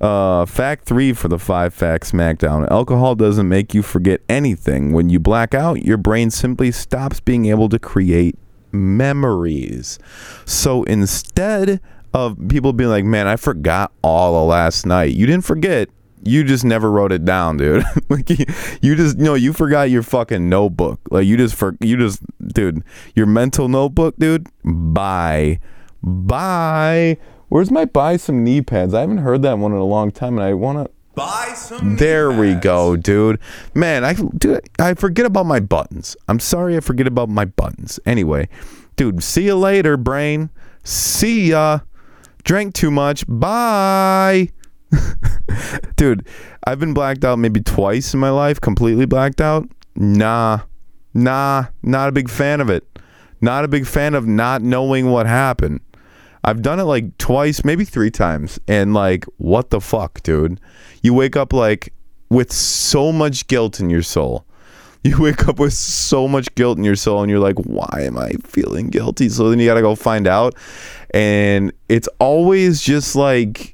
Uh, 0.00 0.44
fact 0.44 0.84
three 0.84 1.12
for 1.12 1.28
the 1.28 1.38
five 1.38 1.72
facts 1.72 2.12
SmackDown: 2.12 2.70
Alcohol 2.70 3.14
doesn't 3.14 3.48
make 3.48 3.74
you 3.74 3.82
forget 3.82 4.20
anything. 4.28 4.92
When 4.92 5.08
you 5.08 5.18
black 5.18 5.54
out, 5.54 5.84
your 5.84 5.96
brain 5.96 6.30
simply 6.30 6.72
stops 6.72 7.20
being 7.20 7.46
able 7.46 7.68
to 7.68 7.78
create 7.78 8.36
memories. 8.72 9.98
So 10.44 10.82
instead 10.84 11.80
of 12.12 12.36
people 12.48 12.72
being 12.72 12.90
like, 12.90 13.04
"Man, 13.04 13.26
I 13.26 13.36
forgot 13.36 13.92
all 14.02 14.42
of 14.42 14.48
last 14.48 14.84
night," 14.84 15.14
you 15.14 15.26
didn't 15.26 15.44
forget. 15.44 15.88
You 16.24 16.44
just 16.44 16.64
never 16.64 16.90
wrote 16.90 17.12
it 17.12 17.24
down, 17.24 17.56
dude. 17.56 17.84
like 18.08 18.30
you, 18.30 18.46
you 18.80 18.96
just 18.96 19.18
no, 19.18 19.34
you 19.34 19.52
forgot 19.52 19.90
your 19.90 20.02
fucking 20.02 20.48
notebook. 20.48 21.00
Like 21.10 21.26
you 21.26 21.36
just 21.36 21.54
for 21.54 21.76
you 21.80 21.96
just, 21.96 22.22
dude, 22.46 22.82
your 23.14 23.26
mental 23.26 23.68
notebook, 23.68 24.16
dude. 24.16 24.48
Bye, 24.64 25.60
bye. 26.02 27.18
Where's 27.48 27.70
my 27.70 27.84
buy 27.84 28.16
some 28.16 28.42
knee 28.42 28.62
pads? 28.62 28.94
I 28.94 29.00
haven't 29.00 29.18
heard 29.18 29.42
that 29.42 29.58
one 29.58 29.72
in 29.72 29.78
a 29.78 29.84
long 29.84 30.10
time, 30.10 30.38
and 30.38 30.44
I 30.44 30.54
want 30.54 30.86
to. 30.86 30.90
Buy 31.14 31.52
some. 31.54 31.94
There 31.94 32.32
we 32.32 32.54
go, 32.54 32.96
dude. 32.96 33.38
Man, 33.72 34.04
I 34.04 34.14
dude, 34.14 34.68
I 34.80 34.94
forget 34.94 35.26
about 35.26 35.46
my 35.46 35.60
buttons. 35.60 36.16
I'm 36.26 36.40
sorry, 36.40 36.76
I 36.76 36.80
forget 36.80 37.06
about 37.06 37.28
my 37.28 37.44
buttons. 37.44 38.00
Anyway, 38.04 38.48
dude, 38.96 39.22
see 39.22 39.44
you 39.44 39.56
later, 39.56 39.96
brain. 39.96 40.50
See 40.82 41.50
ya. 41.50 41.80
Drank 42.42 42.74
too 42.74 42.90
much. 42.90 43.24
Bye. 43.28 44.50
dude, 45.96 46.26
I've 46.66 46.78
been 46.78 46.94
blacked 46.94 47.24
out 47.24 47.38
maybe 47.38 47.60
twice 47.60 48.14
in 48.14 48.20
my 48.20 48.30
life, 48.30 48.60
completely 48.60 49.06
blacked 49.06 49.40
out. 49.40 49.68
Nah, 49.96 50.60
nah, 51.12 51.66
not 51.82 52.08
a 52.08 52.12
big 52.12 52.28
fan 52.28 52.60
of 52.60 52.70
it. 52.70 52.86
Not 53.40 53.64
a 53.64 53.68
big 53.68 53.86
fan 53.86 54.14
of 54.14 54.26
not 54.26 54.62
knowing 54.62 55.10
what 55.10 55.26
happened. 55.26 55.80
I've 56.44 56.62
done 56.62 56.78
it 56.78 56.84
like 56.84 57.16
twice, 57.18 57.64
maybe 57.64 57.84
three 57.84 58.10
times, 58.10 58.58
and 58.68 58.92
like, 58.92 59.24
what 59.38 59.70
the 59.70 59.80
fuck, 59.80 60.22
dude? 60.22 60.60
You 61.02 61.14
wake 61.14 61.36
up 61.36 61.52
like 61.52 61.92
with 62.28 62.52
so 62.52 63.12
much 63.12 63.46
guilt 63.46 63.80
in 63.80 63.90
your 63.90 64.02
soul. 64.02 64.46
You 65.06 65.20
wake 65.20 65.46
up 65.48 65.58
with 65.58 65.74
so 65.74 66.26
much 66.26 66.54
guilt 66.54 66.78
in 66.78 66.84
your 66.84 66.96
soul, 66.96 67.20
and 67.20 67.28
you're 67.28 67.38
like, 67.38 67.58
why 67.58 68.04
am 68.06 68.16
I 68.16 68.30
feeling 68.42 68.88
guilty? 68.88 69.28
So 69.28 69.50
then 69.50 69.58
you 69.58 69.66
gotta 69.66 69.82
go 69.82 69.94
find 69.94 70.26
out, 70.26 70.54
and 71.12 71.74
it's 71.90 72.08
always 72.18 72.80
just 72.80 73.14
like, 73.14 73.73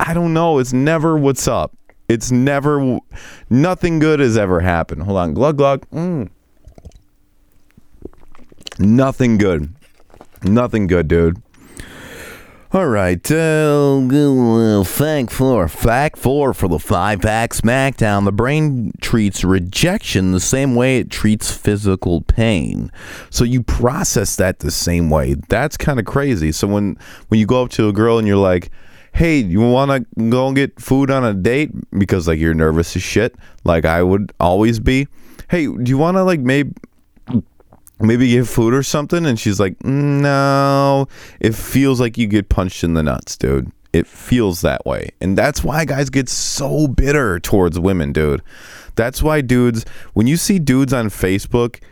I 0.00 0.14
don't 0.14 0.32
know. 0.32 0.58
It's 0.58 0.72
never 0.72 1.16
what's 1.16 1.48
up. 1.48 1.76
It's 2.08 2.30
never, 2.30 2.98
nothing 3.48 3.98
good 3.98 4.20
has 4.20 4.36
ever 4.36 4.60
happened. 4.60 5.04
Hold 5.04 5.18
on, 5.18 5.34
glug 5.34 5.56
glug. 5.56 5.88
Mm. 5.90 6.28
Nothing 8.78 9.38
good. 9.38 9.74
Nothing 10.42 10.86
good, 10.86 11.08
dude. 11.08 11.40
All 12.74 12.88
right, 12.88 13.30
uh, 13.30 14.82
fact 14.82 15.30
four. 15.30 15.68
Fact 15.68 16.18
four 16.18 16.52
for 16.52 16.66
the 16.66 16.80
five 16.80 17.22
fact 17.22 17.62
SmackDown. 17.62 18.24
The 18.24 18.32
brain 18.32 18.92
treats 19.00 19.44
rejection 19.44 20.32
the 20.32 20.40
same 20.40 20.74
way 20.74 20.98
it 20.98 21.08
treats 21.08 21.52
physical 21.52 22.22
pain. 22.22 22.90
So 23.30 23.44
you 23.44 23.62
process 23.62 24.34
that 24.36 24.58
the 24.58 24.72
same 24.72 25.08
way. 25.08 25.34
That's 25.48 25.76
kind 25.76 26.00
of 26.00 26.04
crazy. 26.04 26.50
So 26.50 26.66
when 26.66 26.98
when 27.28 27.38
you 27.38 27.46
go 27.46 27.62
up 27.62 27.70
to 27.70 27.88
a 27.88 27.92
girl 27.92 28.18
and 28.18 28.26
you're 28.26 28.36
like, 28.36 28.72
"Hey, 29.14 29.38
you 29.38 29.60
want 29.60 29.90
to 29.90 30.28
go 30.28 30.48
and 30.48 30.56
get 30.56 30.80
food 30.80 31.10
on 31.10 31.24
a 31.24 31.34
date?" 31.34 31.70
Because 31.98 32.28
like 32.28 32.38
you're 32.38 32.54
nervous 32.54 32.96
as 32.96 33.02
shit, 33.02 33.34
like 33.64 33.84
I 33.84 34.02
would 34.02 34.32
always 34.40 34.80
be. 34.80 35.08
Hey, 35.48 35.66
do 35.66 35.84
you 35.86 35.98
want 35.98 36.16
to 36.16 36.24
like 36.24 36.40
maybe 36.40 36.72
maybe 38.00 38.28
get 38.28 38.46
food 38.46 38.74
or 38.74 38.82
something? 38.82 39.24
And 39.26 39.38
she's 39.38 39.60
like 39.60 39.82
no. 39.84 41.06
It 41.40 41.54
feels 41.54 42.00
like 42.00 42.18
you 42.18 42.26
get 42.26 42.48
punched 42.48 42.84
in 42.84 42.94
the 42.94 43.02
nuts 43.02 43.36
dude. 43.36 43.70
It 43.92 44.06
feels 44.08 44.60
that 44.62 44.84
way. 44.84 45.10
And 45.20 45.38
that's 45.38 45.62
why 45.62 45.84
guys 45.84 46.10
get 46.10 46.28
so 46.28 46.88
bitter 46.88 47.38
towards 47.38 47.78
women 47.78 48.12
dude. 48.12 48.42
That's 48.96 49.22
why 49.22 49.40
dudes 49.40 49.84
when 50.12 50.26
you 50.26 50.36
see 50.36 50.58
dudes 50.58 50.92
on 50.92 51.08
facebook 51.08 51.82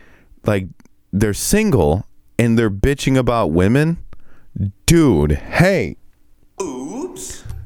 like 0.45 0.67
they're 1.11 1.33
single 1.33 2.05
and 2.39 2.57
they're 2.57 2.71
bitching 2.71 3.17
about 3.17 3.51
women 3.51 3.97
dude 4.85 5.33
hey 5.33 5.97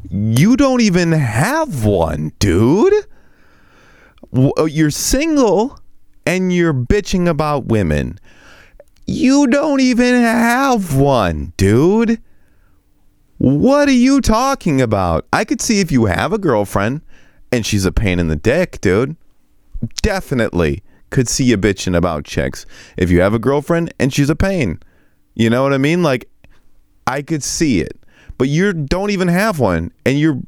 You 0.10 0.56
don't 0.56 0.82
even 0.82 1.12
have 1.12 1.86
one 1.86 2.32
dude 2.40 2.94
uh, 4.36 4.66
you're 4.66 4.92
single 4.92 5.80
and 6.26 6.54
you're 6.54 6.74
bitching 6.74 7.28
about 7.28 7.66
women. 7.66 8.20
You 9.06 9.48
don't 9.48 9.80
even 9.80 10.16
have 10.16 10.96
one, 10.96 11.54
dude. 11.58 12.22
What 13.38 13.88
are 13.88 13.94
you 13.94 14.20
talking 14.20 14.82
about? 14.82 15.26
I 15.32 15.46
could 15.46 15.62
see 15.62 15.80
if 15.80 15.92
you 15.92 16.06
have 16.06 16.34
a 16.34 16.38
girlfriend 16.38 17.02
and 17.52 17.66
she's 17.66 17.86
a 17.86 17.92
pain 17.92 18.20
in 18.20 18.28
the 18.28 18.36
dick, 18.36 18.82
dude. 18.82 19.16
Definitely 20.02 20.84
could 21.10 21.30
see 21.30 21.46
you 21.46 21.58
bitching 21.58 21.96
about 21.96 22.26
chicks. 22.26 22.66
If 22.98 23.10
you 23.10 23.22
have 23.22 23.34
a 23.34 23.40
girlfriend 23.40 23.94
and 24.00 24.14
she's 24.14 24.30
a 24.30 24.36
pain. 24.36 24.80
You 25.36 25.50
know 25.50 25.64
what 25.64 25.74
I 25.74 25.78
mean? 25.78 26.04
Like 26.04 26.30
I 27.06 27.22
could 27.22 27.44
see 27.44 27.80
it. 27.80 27.98
But 28.38 28.50
you 28.50 28.72
don't 28.72 29.10
even 29.10 29.28
have 29.30 29.60
one 29.60 29.92
and 30.06 30.20
you're 30.20 30.40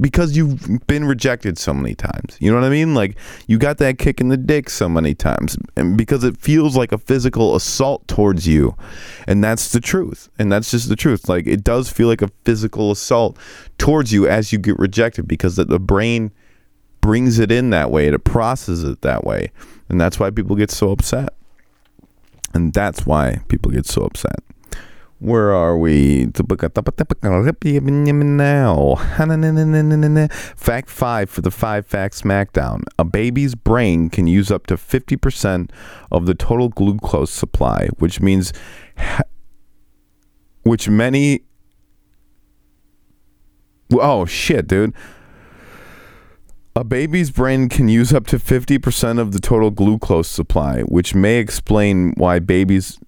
because 0.00 0.36
you've 0.36 0.86
been 0.86 1.04
rejected 1.04 1.58
so 1.58 1.74
many 1.74 1.94
times. 1.94 2.36
You 2.38 2.50
know 2.50 2.60
what 2.60 2.66
I 2.66 2.70
mean? 2.70 2.94
Like 2.94 3.16
you 3.48 3.58
got 3.58 3.78
that 3.78 3.98
kick 3.98 4.20
in 4.20 4.28
the 4.28 4.36
dick 4.36 4.70
so 4.70 4.88
many 4.88 5.14
times 5.14 5.56
and 5.76 5.96
because 5.96 6.22
it 6.22 6.36
feels 6.36 6.76
like 6.76 6.92
a 6.92 6.98
physical 6.98 7.56
assault 7.56 8.06
towards 8.06 8.46
you. 8.46 8.76
And 9.26 9.42
that's 9.42 9.72
the 9.72 9.80
truth. 9.80 10.28
And 10.38 10.52
that's 10.52 10.70
just 10.70 10.88
the 10.88 10.96
truth. 10.96 11.28
Like 11.28 11.48
it 11.48 11.64
does 11.64 11.90
feel 11.90 12.06
like 12.06 12.22
a 12.22 12.30
physical 12.44 12.92
assault 12.92 13.36
towards 13.78 14.12
you 14.12 14.28
as 14.28 14.52
you 14.52 14.58
get 14.60 14.78
rejected 14.78 15.26
because 15.26 15.56
the, 15.56 15.64
the 15.64 15.80
brain 15.80 16.30
brings 17.00 17.38
it 17.40 17.50
in 17.50 17.70
that 17.70 17.90
way. 17.90 18.06
It 18.06 18.24
processes 18.24 18.84
it 18.84 19.00
that 19.02 19.24
way. 19.24 19.50
And 19.88 20.00
that's 20.00 20.20
why 20.20 20.30
people 20.30 20.54
get 20.54 20.70
so 20.70 20.92
upset. 20.92 21.30
And 22.54 22.72
that's 22.72 23.04
why 23.06 23.40
people 23.48 23.70
get 23.70 23.86
so 23.86 24.02
upset. 24.02 24.40
Where 25.20 25.52
are 25.52 25.76
we? 25.76 26.26
Now. 28.24 28.96
Fact 30.56 30.88
five 30.88 31.28
for 31.28 31.42
the 31.42 31.50
five 31.50 31.86
fact 31.86 32.14
smackdown. 32.14 32.84
A 32.98 33.04
baby's 33.04 33.54
brain 33.54 34.08
can 34.08 34.26
use 34.26 34.50
up 34.50 34.66
to 34.68 34.76
50% 34.76 35.70
of 36.10 36.24
the 36.24 36.32
total 36.32 36.70
glucose 36.70 37.30
supply, 37.30 37.88
which 37.98 38.22
means, 38.22 38.54
which 40.62 40.88
many, 40.88 41.42
oh 43.92 44.24
shit, 44.24 44.66
dude. 44.66 44.94
A 46.74 46.84
baby's 46.84 47.30
brain 47.30 47.68
can 47.68 47.88
use 47.88 48.14
up 48.14 48.26
to 48.28 48.38
50% 48.38 49.18
of 49.18 49.32
the 49.32 49.40
total 49.40 49.70
glucose 49.70 50.28
supply, 50.28 50.80
which 50.82 51.14
may 51.14 51.36
explain 51.36 52.14
why 52.16 52.38
babies 52.38 52.98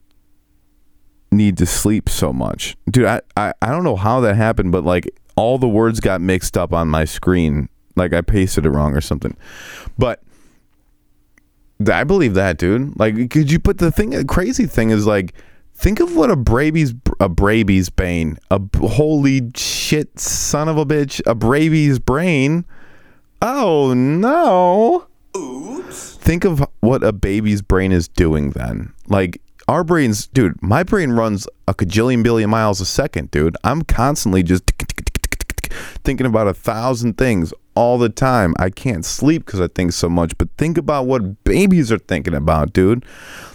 need 1.33 1.57
to 1.59 1.67
sleep 1.67 2.09
so 2.09 2.33
much. 2.33 2.77
Dude, 2.91 3.07
I, 3.07 3.21
I, 3.37 3.55
I 3.63 3.71
don't 3.71 3.85
know 3.85 3.97
how 3.97 4.21
that 4.21 4.37
happened, 4.37 4.73
but 4.73 4.85
like 4.85 5.11
all 5.37 5.59
the 5.59 5.69
words 5.69 6.01
got 6.01 6.21
mixed 6.21 6.57
up 6.57 6.73
on 6.73 6.89
my 6.89 7.05
screen. 7.05 7.69
Like 7.97 8.13
I 8.13 8.21
pasted 8.21 8.67
it 8.67 8.71
wrong 8.71 8.97
or 8.97 9.01
something. 9.01 9.37
But 9.99 10.23
I 11.91 12.05
believe 12.05 12.35
that, 12.35 12.59
dude. 12.59 12.99
Like, 12.99 13.31
could 13.31 13.51
you 13.51 13.59
put 13.59 13.79
the 13.79 13.91
thing? 13.91 14.11
The 14.11 14.25
crazy 14.25 14.67
thing 14.67 14.91
is 14.91 15.07
like, 15.07 15.35
think 15.75 16.01
of 16.01 16.15
what 16.15 16.31
a 16.31 16.37
Braby's 16.37 16.95
a 17.21 17.29
Braby's 17.29 17.91
bane, 17.91 18.39
a 18.51 18.61
holy 18.81 19.51
shit 19.57 20.19
son 20.19 20.69
of 20.69 20.79
a 20.79 20.87
bitch, 20.87 21.21
a 21.27 21.35
Braby's 21.35 21.99
brain. 21.99 22.65
Oh 23.41 23.93
no! 23.95 25.07
Oops. 25.37 26.15
Think 26.17 26.45
of 26.45 26.65
what 26.81 27.03
a 27.03 27.13
baby's 27.13 27.63
brain 27.63 27.91
is 27.91 28.07
doing 28.07 28.51
then. 28.51 28.93
Like 29.09 29.41
our 29.69 29.85
brains, 29.85 30.27
dude, 30.27 30.61
my 30.63 30.83
brain 30.83 31.13
runs 31.13 31.47
a 31.69 31.75
cajillion 31.75 32.23
billion 32.23 32.51
miles 32.51 32.81
a 32.81 32.87
second, 32.87 33.31
dude. 33.31 33.57
I'm 33.65 33.83
constantly 33.83 34.43
just 34.43 34.65
thinking 36.05 36.27
about 36.27 36.49
a 36.49 36.55
thousand 36.55 37.17
things 37.17 37.53
all 37.75 37.99
the 37.99 38.09
time. 38.09 38.55
I 38.59 38.71
can't 38.71 39.05
sleep 39.05 39.47
because 39.47 39.61
I 39.61 39.69
think 39.69 39.93
so 39.93 40.09
much. 40.09 40.37
But 40.39 40.49
think 40.59 40.79
about 40.79 41.07
what 41.07 41.45
babies 41.45 41.91
are 41.93 41.99
thinking 41.99 42.35
about, 42.35 42.73
dude. 42.73 43.05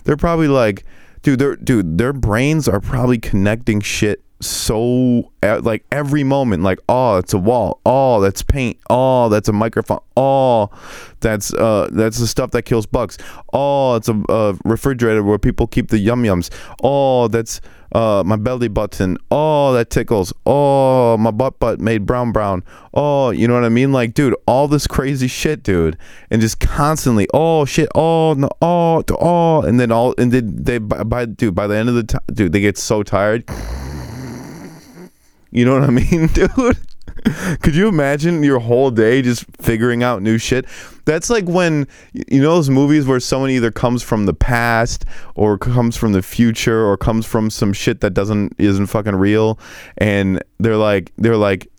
They're 0.03 0.17
probably 0.17 0.47
like, 0.47 0.85
dude, 1.21 1.63
dude, 1.63 1.97
their 1.97 2.13
brains 2.13 2.67
are 2.67 2.79
probably 2.79 3.17
connecting 3.17 3.81
shit 3.81 4.23
so 4.39 5.31
like 5.41 5.83
every 5.91 6.23
moment 6.23 6.63
like 6.63 6.79
oh 6.89 7.17
it's 7.17 7.33
a 7.33 7.37
wall. 7.37 7.79
Oh 7.85 8.21
that's 8.21 8.43
paint. 8.43 8.77
Oh 8.89 9.29
that's 9.29 9.49
a 9.49 9.53
microphone. 9.53 9.99
Oh 10.15 10.69
that's 11.19 11.53
uh 11.53 11.89
that's 11.91 12.19
the 12.19 12.27
stuff 12.27 12.51
that 12.51 12.63
kills 12.63 12.85
bugs. 12.85 13.17
Oh 13.53 13.95
it's 13.95 14.09
a, 14.09 14.23
a 14.29 14.57
refrigerator 14.63 15.23
where 15.23 15.39
people 15.39 15.65
keep 15.65 15.89
the 15.89 15.97
yum 15.97 16.23
yums. 16.23 16.51
Oh 16.83 17.27
that's 17.27 17.61
uh 17.93 18.21
my 18.25 18.35
belly 18.35 18.67
button. 18.67 19.17
Oh 19.31 19.73
that 19.73 19.89
tickles. 19.89 20.31
Oh 20.45 21.17
my 21.17 21.31
butt 21.31 21.57
butt 21.59 21.79
made 21.79 22.05
brown 22.05 22.31
brown. 22.31 22.63
Oh 22.93 23.31
you 23.31 23.47
know 23.47 23.55
what 23.55 23.63
i 23.63 23.69
mean? 23.69 23.91
Like 23.91 24.13
dude 24.13 24.35
all 24.45 24.67
this 24.67 24.85
crazy 24.85 25.27
shit 25.27 25.63
dude. 25.63 25.97
And 26.29 26.41
just 26.41 26.59
constantly 26.59 27.27
oh 27.33 27.65
shit. 27.65 27.89
Oh 27.95 28.35
no 28.35 28.49
oh 28.61 29.03
oh 29.19 29.61
and 29.63 29.79
then 29.79 29.91
all 29.91 30.13
and 30.19 30.31
then 30.31 30.63
they 30.63 30.77
by, 30.77 31.01
by 31.03 31.25
dude 31.25 31.55
by 31.55 31.65
the 31.65 31.75
end 31.75 31.89
of 31.89 31.95
the 31.95 32.03
time 32.03 32.21
dude 32.31 32.51
they 32.51 32.61
get 32.61 32.77
so 32.77 33.01
tired 33.01 33.43
you 35.51 35.65
know 35.65 35.79
what 35.79 35.83
I 35.83 35.91
mean, 35.91 36.27
dude? 36.27 36.77
Could 37.61 37.75
you 37.75 37.87
imagine 37.87 38.43
your 38.43 38.59
whole 38.59 38.91
day 38.91 39.21
just 39.21 39.45
figuring 39.59 40.03
out 40.03 40.21
new 40.21 40.37
shit? 40.37 40.65
That's 41.05 41.29
like 41.29 41.45
when 41.45 41.87
you 42.13 42.41
know 42.41 42.55
those 42.55 42.69
movies 42.69 43.05
where 43.05 43.19
someone 43.19 43.49
either 43.49 43.71
comes 43.71 44.03
from 44.03 44.25
the 44.25 44.33
past 44.33 45.05
or 45.35 45.57
comes 45.57 45.97
from 45.97 46.13
the 46.13 46.21
future 46.21 46.85
or 46.85 46.97
comes 46.97 47.25
from 47.25 47.49
some 47.49 47.73
shit 47.73 48.01
that 48.01 48.11
doesn't 48.11 48.53
isn't 48.57 48.87
fucking 48.87 49.15
real 49.15 49.59
and 49.97 50.43
they're 50.59 50.77
like 50.77 51.11
they're 51.17 51.37
like 51.37 51.69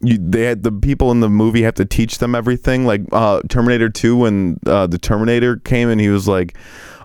you, 0.00 0.18
they 0.18 0.44
had 0.44 0.62
the 0.62 0.72
people 0.72 1.10
in 1.10 1.20
the 1.20 1.28
movie 1.28 1.62
have 1.62 1.74
to 1.74 1.84
teach 1.84 2.18
them 2.18 2.34
everything 2.34 2.86
like 2.86 3.02
uh, 3.12 3.40
Terminator 3.48 3.88
2 3.88 4.16
when 4.16 4.60
uh, 4.66 4.86
the 4.86 4.98
Terminator 4.98 5.56
came 5.56 5.88
and 5.88 6.00
he 6.00 6.08
was 6.08 6.28
like 6.28 6.56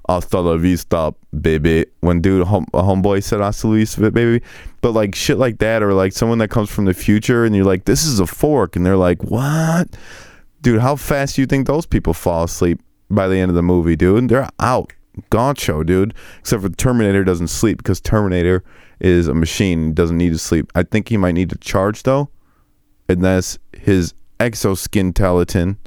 hasta 0.08 0.40
la 0.40 0.58
vista, 0.58 1.14
baby. 1.40 1.86
When 2.02 2.22
dude, 2.22 2.48
home, 2.48 2.66
a 2.74 2.82
homeboy 2.82 3.24
said 3.24 3.40
hasta 3.40 3.68
la 3.68 3.76
vista, 3.76 4.12
baby. 4.12 4.44
But 4.82 4.92
like 4.92 5.16
shit 5.16 5.38
like 5.38 5.60
that, 5.60 5.82
or 5.82 5.94
like 5.94 6.14
someone 6.14 6.38
that 6.40 6.50
comes 6.50 6.70
from 6.70 6.86
the 6.86 6.94
future 6.94 7.46
and 7.46 7.56
you're 7.56 7.66
like, 7.66 7.86
this 7.86 8.04
is 8.04 8.20
a 8.20 8.28
fork. 8.28 8.76
And 8.76 8.86
they're 8.86 8.98
like, 8.98 9.24
what? 9.24 9.88
Dude, 10.62 10.82
how 10.82 10.96
fast 10.96 11.36
do 11.36 11.42
you 11.42 11.46
think 11.46 11.68
those 11.68 11.86
people 11.86 12.14
fall 12.14 12.44
asleep 12.44 12.80
by 13.10 13.28
the 13.28 13.38
end 13.38 13.50
of 13.50 13.56
the 13.56 13.64
movie, 13.64 13.96
dude? 13.96 14.30
They're 14.30 14.50
out. 14.60 14.94
Show, 15.58 15.84
dude. 15.84 16.14
Except 16.40 16.64
for 16.64 16.70
Terminator 16.70 17.24
doesn't 17.24 17.50
sleep 17.50 17.78
because 17.78 18.02
Terminator 18.02 18.64
is 19.00 19.28
a 19.28 19.34
machine, 19.36 19.94
doesn't 19.94 20.18
need 20.18 20.32
to 20.32 20.40
sleep. 20.40 20.72
I 20.74 20.84
think 20.84 21.10
he 21.10 21.18
might 21.18 21.34
need 21.34 21.50
to 21.52 21.58
charge 21.58 22.04
though. 22.04 22.30
And 23.08 23.24
that's 23.24 23.60
his 23.78 24.16
exoskeleton 24.40 25.78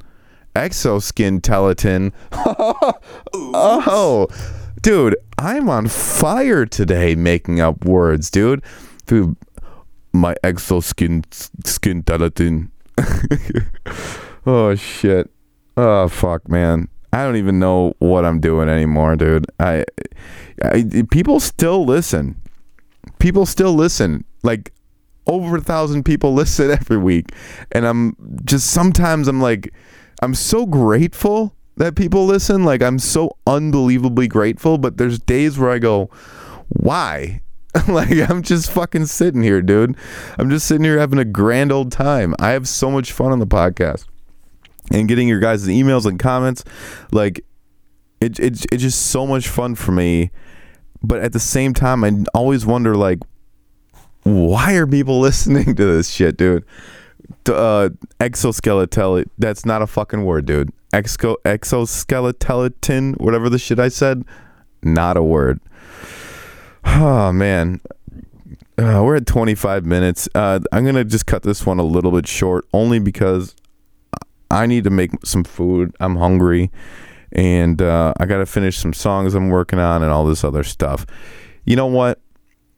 exoskin 0.57 1.41
teletin. 1.41 2.11
oh, 3.33 4.27
dude, 4.81 5.15
I'm 5.37 5.69
on 5.69 5.87
fire 5.87 6.65
today 6.65 7.15
making 7.15 7.61
up 7.61 7.85
words, 7.85 8.31
dude. 8.31 8.63
Dude, 9.05 9.35
my 10.13 10.35
exoskin 10.43 11.23
skin 11.65 12.03
teletin. 12.03 12.71
oh 14.45 14.75
shit. 14.75 15.29
Oh 15.75 16.07
fuck, 16.07 16.49
man. 16.49 16.87
I 17.13 17.23
don't 17.23 17.37
even 17.37 17.59
know 17.59 17.93
what 17.99 18.25
I'm 18.25 18.39
doing 18.39 18.69
anymore, 18.69 19.15
dude. 19.15 19.45
I, 19.59 19.85
I 20.63 20.85
people 21.11 21.39
still 21.39 21.85
listen. 21.85 22.35
People 23.19 23.45
still 23.45 23.73
listen. 23.73 24.25
Like 24.43 24.73
over 25.25 25.57
a 25.57 25.61
thousand 25.61 26.03
people 26.03 26.33
listen 26.41 26.71
every 26.71 26.97
week, 26.97 27.31
and 27.71 27.85
I'm 27.85 28.15
just 28.43 28.71
sometimes 28.71 29.27
I'm 29.27 29.41
like 29.41 29.73
I'm 30.21 30.33
so 30.33 30.65
grateful 30.65 31.55
that 31.77 31.95
people 31.95 32.25
listen. 32.25 32.63
Like 32.63 32.81
I'm 32.81 32.99
so 32.99 33.37
unbelievably 33.45 34.27
grateful, 34.27 34.77
but 34.77 34.97
there's 34.97 35.19
days 35.19 35.57
where 35.57 35.69
I 35.69 35.79
go, 35.79 36.09
why? 36.69 37.41
like 37.87 38.11
I'm 38.29 38.41
just 38.41 38.71
fucking 38.71 39.05
sitting 39.05 39.43
here, 39.43 39.61
dude. 39.61 39.95
I'm 40.37 40.49
just 40.49 40.67
sitting 40.67 40.83
here 40.83 40.99
having 40.99 41.19
a 41.19 41.25
grand 41.25 41.71
old 41.71 41.91
time. 41.91 42.35
I 42.39 42.51
have 42.51 42.67
so 42.67 42.89
much 42.89 43.11
fun 43.11 43.31
on 43.31 43.39
the 43.39 43.47
podcast. 43.47 44.05
And 44.89 45.07
getting 45.07 45.27
your 45.27 45.41
guys' 45.41 45.67
emails 45.67 46.05
and 46.05 46.17
comments, 46.17 46.63
like 47.11 47.41
it, 48.21 48.39
it 48.39 48.65
it's 48.71 48.81
just 48.81 49.07
so 49.07 49.27
much 49.27 49.47
fun 49.47 49.75
for 49.75 49.91
me. 49.91 50.31
But 51.03 51.21
at 51.21 51.33
the 51.33 51.39
same 51.39 51.73
time, 51.73 52.03
I 52.03 52.11
always 52.33 52.65
wonder 52.65 52.95
like 52.95 53.19
why 54.23 54.73
are 54.73 54.87
people 54.87 55.19
listening 55.27 55.75
to 55.75 55.85
this 55.85 56.09
shit, 56.09 56.37
dude? 56.37 56.65
Uh, 57.47 57.89
exoskeletal. 58.19 59.25
That's 59.37 59.65
not 59.65 59.81
a 59.81 59.87
fucking 59.87 60.25
word, 60.25 60.45
dude. 60.45 60.71
Exo 60.93 61.35
exoskeleton, 61.45 63.13
whatever 63.13 63.49
the 63.49 63.59
shit 63.59 63.79
I 63.79 63.89
said, 63.89 64.23
not 64.81 65.17
a 65.17 65.23
word. 65.23 65.59
Oh 66.85 67.31
man, 67.33 67.81
uh, 68.77 69.01
we're 69.03 69.17
at 69.17 69.25
25 69.25 69.85
minutes. 69.85 70.29
Uh, 70.33 70.59
I'm 70.71 70.85
gonna 70.85 71.03
just 71.03 71.25
cut 71.25 71.43
this 71.43 71.65
one 71.65 71.79
a 71.79 71.83
little 71.83 72.11
bit 72.11 72.27
short, 72.27 72.65
only 72.73 72.99
because 72.99 73.55
I 74.49 74.65
need 74.65 74.83
to 74.85 74.89
make 74.89 75.11
some 75.25 75.43
food. 75.43 75.95
I'm 75.99 76.15
hungry, 76.15 76.71
and 77.31 77.81
uh, 77.81 78.13
I 78.19 78.25
got 78.25 78.37
to 78.37 78.45
finish 78.45 78.77
some 78.77 78.93
songs 78.93 79.35
I'm 79.35 79.49
working 79.49 79.79
on 79.79 80.03
and 80.03 80.11
all 80.11 80.25
this 80.25 80.43
other 80.43 80.63
stuff. 80.63 81.05
You 81.65 81.75
know 81.75 81.87
what? 81.87 82.21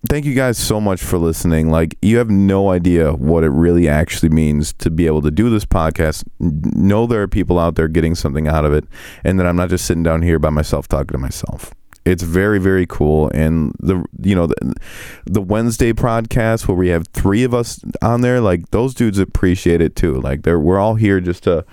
Thank 0.08 0.24
you 0.24 0.34
guys 0.34 0.58
so 0.58 0.80
much 0.80 1.02
for 1.04 1.18
listening. 1.18 1.70
Like, 1.70 1.98
you 2.02 2.20
have 2.20 2.30
no 2.30 2.70
idea 2.70 3.12
what 3.12 3.44
it 3.44 3.50
really 3.50 3.90
actually 3.90 4.30
means 4.30 4.72
to 4.74 4.90
be 4.90 5.08
able 5.08 5.22
to 5.24 5.32
do 5.32 5.50
this 5.50 5.66
podcast. 5.66 6.24
Know 6.40 7.06
there 7.06 7.22
are 7.22 7.28
people 7.28 7.60
out 7.60 7.76
there 7.76 7.90
getting 7.90 8.16
something 8.16 8.48
out 8.48 8.64
of 8.64 8.74
it, 8.74 8.86
and 9.26 9.38
that 9.40 9.46
I'm 9.46 9.58
not 9.58 9.70
just 9.70 9.86
sitting 9.86 10.04
down 10.04 10.22
here 10.22 10.40
by 10.40 10.52
myself 10.52 10.88
talking 10.88 11.14
to 11.14 11.18
myself 11.18 11.74
it's 12.06 12.24
very 12.24 12.60
very 12.60 12.86
cool 12.88 13.30
and 13.34 13.76
the 13.80 14.04
you 14.22 14.34
know 14.34 14.48
the, 14.48 14.74
the 15.26 15.42
wednesday 15.42 15.92
podcast 15.92 16.68
where 16.68 16.78
we 16.78 16.88
have 16.88 17.06
three 17.10 17.44
of 17.44 17.54
us 17.54 17.82
on 18.02 18.22
there 18.22 18.40
like 18.40 18.70
those 18.72 18.94
dudes 18.94 19.20
appreciate 19.20 19.82
it 19.82 19.96
too 19.96 20.20
like 20.22 20.44
they're 20.44 20.60
we're 20.60 20.80
all 20.80 20.96
here 20.96 21.20
just 21.20 21.44
to 21.44 21.64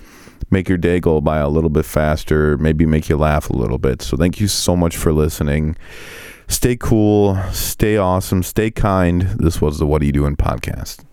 make 0.50 0.68
your 0.68 0.78
day 0.78 1.00
go 1.00 1.20
by 1.20 1.38
a 1.38 1.48
little 1.48 1.70
bit 1.70 1.84
faster 1.84 2.58
maybe 2.58 2.84
make 2.84 3.08
you 3.08 3.16
laugh 3.16 3.48
a 3.50 3.56
little 3.56 3.78
bit 3.78 4.02
so 4.02 4.16
thank 4.16 4.40
you 4.40 4.48
so 4.48 4.76
much 4.76 4.96
for 4.96 5.12
listening 5.12 5.76
stay 6.48 6.76
cool. 6.76 7.38
Stay 7.52 7.96
awesome. 7.96 8.42
Stay 8.42 8.70
kind. 8.70 9.22
This 9.38 9.60
was 9.60 9.78
the 9.78 9.86
what 9.86 10.02
are 10.02 10.06
you 10.06 10.12
doing 10.12 10.36
podcast 10.36 11.04